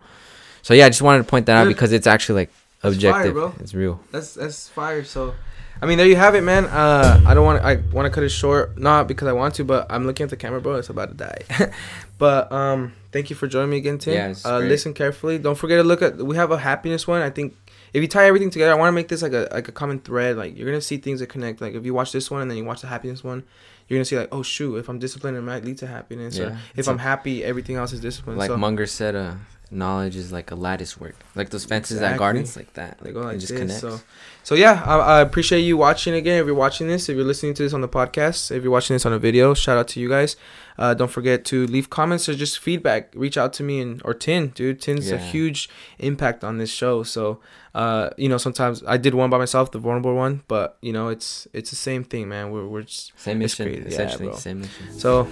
So 0.62 0.74
yeah, 0.74 0.86
I 0.86 0.90
just 0.90 1.02
wanted 1.02 1.20
to 1.20 1.24
point 1.24 1.48
that 1.48 1.58
out 1.58 1.68
because 1.68 1.92
it's 1.92 2.06
actually 2.06 2.42
like 2.42 2.52
objective. 2.84 3.24
fire, 3.24 3.32
bro. 3.32 3.54
It's 3.60 3.74
real. 3.74 4.00
That's 4.12 4.36
that's 4.36 4.68
fire. 4.70 5.04
So, 5.04 5.34
I 5.82 5.86
mean, 5.86 5.98
there 5.98 6.08
you 6.08 6.16
have 6.16 6.36
it, 6.36 6.42
man. 6.42 6.66
Uh, 6.66 7.22
I 7.26 7.34
don't 7.34 7.46
want 7.46 7.64
I 7.64 7.76
want 7.92 8.06
to 8.06 8.10
cut 8.10 8.24
it 8.24 8.30
short, 8.30 8.78
not 8.78 9.08
because 9.08 9.28
I 9.28 9.34
want 9.34 9.56
to, 9.56 9.64
but 9.64 9.88
I'm 9.90 10.06
looking 10.06 10.24
at 10.24 10.30
the 10.30 10.38
camera, 10.38 10.62
bro. 10.62 10.76
It's 10.76 10.90
about 10.90 11.10
to 11.10 11.16
die. 11.16 11.72
but 12.18 12.52
um, 12.52 12.94
thank 13.12 13.30
you 13.30 13.36
for 13.36 13.48
joining 13.48 13.70
me 13.70 13.78
again, 13.78 13.98
Tin. 13.98 14.14
Yeah, 14.14 14.34
uh, 14.50 14.60
listen 14.60 14.94
carefully. 14.94 15.38
Don't 15.38 15.58
forget 15.58 15.78
to 15.78 15.84
look 15.84 16.02
at. 16.02 16.18
We 16.18 16.36
have 16.36 16.52
a 16.52 16.58
happiness 16.58 17.08
one. 17.08 17.22
I 17.22 17.30
think 17.30 17.56
if 17.94 18.02
you 18.02 18.08
tie 18.08 18.26
everything 18.26 18.50
together, 18.50 18.72
I 18.72 18.76
want 18.76 18.90
to 18.90 18.94
make 18.94 19.08
this 19.08 19.22
like 19.22 19.34
a 19.34 19.48
like 19.52 19.68
a 19.68 19.72
common 19.72 20.00
thread. 20.00 20.38
Like 20.38 20.58
you're 20.58 20.68
gonna 20.68 20.82
see 20.82 20.98
things 20.98 21.20
that 21.20 21.28
connect. 21.28 21.62
Like 21.62 21.74
if 21.74 21.86
you 21.86 21.94
watch 21.94 22.12
this 22.12 22.32
one 22.32 22.42
and 22.42 22.50
then 22.50 22.58
you 22.58 22.66
watch 22.66 22.82
the 22.82 22.88
happiness 22.88 23.24
one. 23.24 23.44
You're 23.88 23.98
gonna 24.00 24.06
see 24.06 24.18
like, 24.18 24.30
oh 24.34 24.44
shoot, 24.44 24.76
if 24.76 24.90
I'm 24.90 25.00
disciplined, 25.00 25.38
it 25.38 25.42
might 25.42 25.64
lead 25.64 25.78
to 25.78 25.88
happiness. 25.88 26.38
Or 26.38 26.50
Yeah, 26.50 26.58
if 26.76 26.90
I'm 26.90 26.98
happy, 26.98 27.44
everything 27.44 27.78
else 27.78 27.94
is 27.94 28.02
discipline. 28.02 28.36
Like 28.36 28.50
so, 28.50 28.58
Munger 28.58 28.86
said, 28.86 29.16
uh, 29.16 29.36
knowledge 29.72 30.16
is 30.16 30.32
like 30.32 30.52
a 30.52 30.56
lattice 30.56 31.00
work. 31.00 31.16
Like 31.36 31.50
those 31.50 31.66
fences 31.66 32.02
at 32.02 32.18
gardens, 32.18 32.56
like 32.56 32.74
that. 32.74 32.98
They 33.00 33.08
Like, 33.12 33.14
go 33.14 33.22
like 33.22 33.36
it 33.36 33.40
just 33.40 33.52
this. 33.54 33.60
connects. 33.60 33.82
So, 33.82 34.00
so 34.44 34.56
yeah, 34.56 34.82
I, 34.86 34.98
I 34.98 35.22
appreciate 35.22 35.62
you 35.62 35.78
watching 35.78 36.14
again. 36.14 36.40
If 36.40 36.46
you're 36.46 36.56
watching 36.56 36.88
this, 36.88 37.10
if 37.10 37.16
you're 37.16 37.26
listening 37.26 37.54
to 37.56 37.64
this 37.64 37.74
on 37.74 37.82
the 37.82 37.90
podcast, 37.90 38.52
if 38.52 38.64
you're 38.64 38.72
watching 38.72 38.96
this 38.96 39.06
on 39.06 39.14
a 39.14 39.20
video, 39.20 39.54
shout 39.54 39.78
out 39.78 39.88
to 39.90 40.00
you 40.00 40.10
guys. 40.10 40.36
Uh, 40.80 40.94
don't 40.94 41.10
forget 41.10 41.44
to 41.44 41.66
leave 41.68 41.90
comments 41.90 42.30
or 42.30 42.36
just 42.36 42.60
feedback. 42.60 43.12
Reach 43.16 43.36
out 43.38 43.52
to 43.54 43.64
me 43.64 43.82
and 43.82 44.00
or 44.06 44.14
Tin, 44.14 44.50
dude. 44.50 44.80
Tin's 44.80 45.10
a 45.10 45.18
huge 45.18 45.70
impact 45.98 46.44
on 46.44 46.60
this 46.60 46.70
show. 46.70 47.02
So, 47.02 47.40
uh, 47.74 48.12
you 48.16 48.30
know, 48.30 48.38
sometimes 48.38 48.84
I 48.88 48.98
did 48.98 49.16
one 49.16 49.32
by 49.32 49.40
myself, 49.40 49.72
the 49.72 49.80
vulnerable 49.80 50.14
one, 50.14 50.44
but 50.48 50.78
you 50.82 50.94
know, 50.94 51.08
it's 51.10 51.48
it's 51.52 51.72
the 51.72 51.76
same 51.76 52.04
thing, 52.04 52.30
man. 52.30 52.52
We're 52.52 52.68
we're 52.68 52.84
just 52.84 53.12
Same 53.20 53.40
mission, 53.40 53.66
crazy. 53.68 53.88
Essentially. 53.90 54.28
bro. 54.28 54.36
Same 54.38 54.62
mission. 54.62 55.00
so 55.00 55.24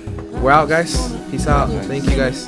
we're 0.41 0.52
out, 0.52 0.67
guys. 0.67 0.91
Peace 1.30 1.45
out. 1.48 1.69
Thank 1.86 2.10
you, 2.10 2.15
guys. 2.15 2.48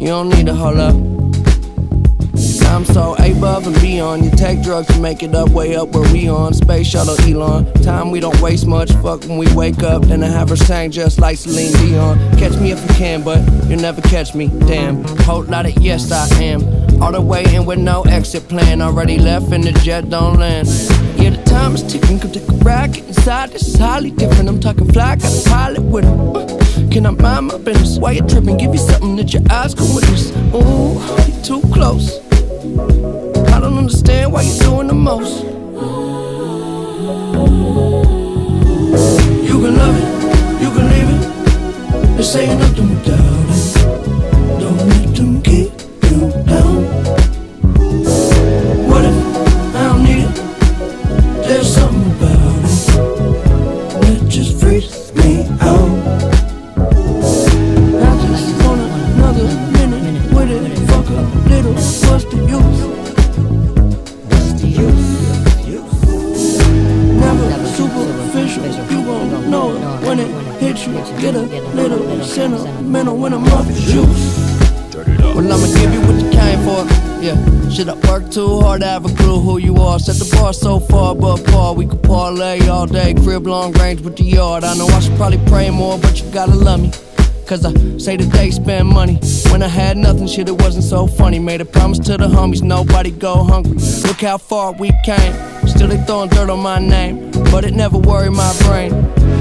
You 0.00 0.06
don't 0.06 0.30
need 0.30 0.46
to 0.46 0.54
hold 0.54 0.78
up. 0.78 0.94
I'm 2.64 2.86
so 2.86 3.14
above 3.18 3.66
and 3.66 3.78
beyond. 3.82 4.24
You 4.24 4.30
take 4.30 4.62
drugs 4.62 4.86
to 4.86 4.98
make 4.98 5.22
it 5.22 5.34
up, 5.34 5.50
way 5.50 5.76
up 5.76 5.90
where 5.90 6.10
we 6.10 6.26
on. 6.26 6.54
Space 6.54 6.86
shuttle 6.86 7.20
Elon. 7.20 7.70
Time 7.82 8.10
we 8.10 8.18
don't 8.18 8.40
waste 8.40 8.66
much. 8.66 8.90
Fuck 9.02 9.24
when 9.24 9.36
we 9.36 9.52
wake 9.54 9.82
up, 9.82 10.00
then 10.04 10.24
I 10.24 10.28
have 10.28 10.48
her 10.48 10.56
sang 10.56 10.90
just 10.90 11.18
like 11.18 11.36
Celine 11.36 11.72
Dion. 11.72 12.18
Catch 12.38 12.58
me 12.58 12.72
if 12.72 12.80
you 12.80 12.94
can, 12.94 13.22
but 13.22 13.40
you'll 13.68 13.80
never 13.80 14.00
catch 14.00 14.34
me. 14.34 14.46
Damn. 14.66 15.04
Whole 15.24 15.42
lot 15.42 15.66
of 15.66 15.76
yes, 15.76 16.10
I 16.10 16.26
am. 16.42 16.62
All 17.02 17.12
the 17.12 17.20
way 17.20 17.44
in 17.54 17.66
with 17.66 17.78
no 17.78 18.00
exit 18.04 18.48
plan. 18.48 18.80
Already 18.80 19.18
left 19.18 19.52
and 19.52 19.62
the 19.62 19.72
jet 19.72 20.08
don't 20.08 20.38
land. 20.38 20.66
Time 21.50 21.74
is 21.74 21.82
ticking. 21.82 22.20
Come 22.20 22.30
take 22.30 22.48
a 22.48 22.54
get 22.88 23.06
inside. 23.08 23.52
Is 23.54 23.74
highly 23.76 24.12
different. 24.12 24.48
I'm 24.48 24.60
talking 24.60 24.86
fly, 24.92 25.16
got 25.16 25.32
a 25.32 25.50
pilot 25.50 25.82
with 25.82 26.04
him. 26.04 26.36
Uh, 26.36 26.46
can 26.92 27.06
I 27.06 27.10
mind 27.10 27.48
my 27.48 27.58
business? 27.58 27.98
Why 27.98 28.12
you 28.12 28.22
tripping? 28.22 28.56
Give 28.56 28.72
you 28.72 28.78
something 28.78 29.16
that 29.16 29.32
your 29.34 29.42
eyes 29.50 29.74
can 29.74 29.92
witness. 29.94 30.30
Ooh, 30.54 31.00
you 31.26 31.34
too 31.42 31.60
close. 31.74 32.20
I 33.52 33.58
don't 33.60 33.76
understand 33.78 34.32
why 34.32 34.42
you're 34.42 34.62
doing 34.62 34.86
the 34.86 34.94
most. 34.94 35.42
You 39.48 39.56
can 39.62 39.76
love 39.76 39.96
it, 40.02 40.08
you 40.62 40.70
can 40.74 40.86
leave 40.94 41.10
it. 41.16 41.22
This 42.16 42.36
ain't 42.36 42.60
nothing 42.60 42.90
without 42.90 43.18
it. 43.18 43.19
A 71.34 71.42
little 71.74 72.24
sentimental 72.24 73.16
when 73.16 73.32
I'm 73.32 73.44
off 73.44 73.66
the 73.66 73.72
juice. 73.74 74.50
Well, 75.34 75.52
I'ma 75.52 75.66
give 75.78 75.92
you 75.92 76.00
what 76.00 76.22
you 76.22 76.30
came 76.30 76.58
for. 76.64 76.84
Yeah, 77.22 77.70
should 77.70 77.88
I 77.88 77.94
work 78.08 78.30
too 78.30 78.60
hard 78.60 78.80
to 78.80 78.86
have 78.86 79.04
a 79.04 79.14
clue 79.14 79.40
who 79.40 79.58
you 79.58 79.76
are? 79.76 79.98
Set 79.98 80.16
the 80.16 80.36
bar 80.36 80.52
so 80.52 80.80
far 80.80 81.12
above 81.12 81.44
par, 81.46 81.74
we 81.74 81.86
could 81.86 82.02
parlay 82.02 82.66
all 82.68 82.86
day. 82.86 83.14
Crib 83.14 83.46
long 83.46 83.72
range 83.72 84.00
with 84.00 84.16
the 84.16 84.24
yard. 84.24 84.64
I 84.64 84.74
know 84.74 84.86
I 84.86 85.00
should 85.00 85.16
probably 85.16 85.40
pray 85.46 85.70
more, 85.70 85.98
but 85.98 86.20
you 86.20 86.30
gotta 86.32 86.54
love 86.54 86.80
me. 86.80 86.90
Cause 87.46 87.64
I 87.64 87.72
say 87.98 88.16
that 88.16 88.30
they 88.32 88.50
spend 88.50 88.88
money. 88.88 89.18
When 89.50 89.62
I 89.62 89.68
had 89.68 89.96
nothing, 89.96 90.26
shit, 90.26 90.48
it 90.48 90.62
wasn't 90.62 90.84
so 90.84 91.06
funny. 91.06 91.38
Made 91.38 91.60
a 91.60 91.64
promise 91.64 91.98
to 92.00 92.16
the 92.16 92.28
homies, 92.28 92.62
nobody 92.62 93.10
go 93.10 93.42
hungry. 93.44 93.78
Look 94.06 94.20
how 94.20 94.38
far 94.38 94.72
we 94.72 94.90
came. 95.04 95.34
Still 95.66 95.88
they 95.88 96.02
throwing 96.04 96.28
dirt 96.30 96.48
on 96.50 96.60
my 96.60 96.78
name, 96.78 97.30
but 97.50 97.64
it 97.64 97.74
never 97.74 97.98
worried 97.98 98.32
my 98.32 98.52
brain. 98.64 98.92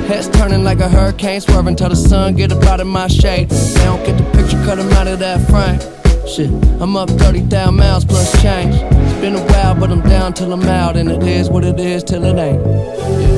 Heads 0.10 0.28
turning 0.30 0.64
like 0.64 0.80
a 0.80 0.90
hurricane, 0.90 1.40
swerving 1.40 1.76
till 1.76 1.90
the 1.90 1.96
sun 1.96 2.34
get 2.34 2.52
up 2.52 2.64
out 2.64 2.80
of 2.80 2.88
my 2.88 3.08
shade. 3.08 3.48
They 3.48 3.84
don't 3.84 4.04
get 4.04 4.18
the 4.18 4.24
picture, 4.36 4.58
cut 4.66 4.78
them 4.78 4.92
out 4.94 5.06
of 5.08 5.20
that 5.20 5.40
frame. 5.48 5.80
Shit, 6.28 6.50
I'm 6.82 6.96
up 6.96 7.12
30,000 7.12 7.76
miles 7.76 8.06
plus 8.06 8.32
change. 8.42 8.74
It's 8.74 9.22
been 9.22 9.36
a 9.36 9.44
while, 9.52 9.76
but 9.76 9.92
I'm 9.92 10.02
down 10.02 10.34
till 10.34 10.52
I'm 10.52 10.64
out, 10.64 10.98
and 10.98 11.12
it 11.12 11.22
is 11.22 11.52
what 11.52 11.64
it 11.64 11.80
is 11.80 12.04
till 12.04 12.26
it 12.26 12.40
ain't. 12.40 13.29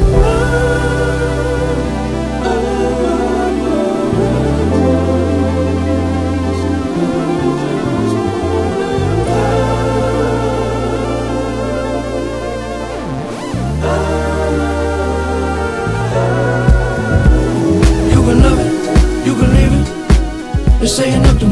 They're 20.82 20.88
saying 20.88 21.22
nothing. 21.22 21.51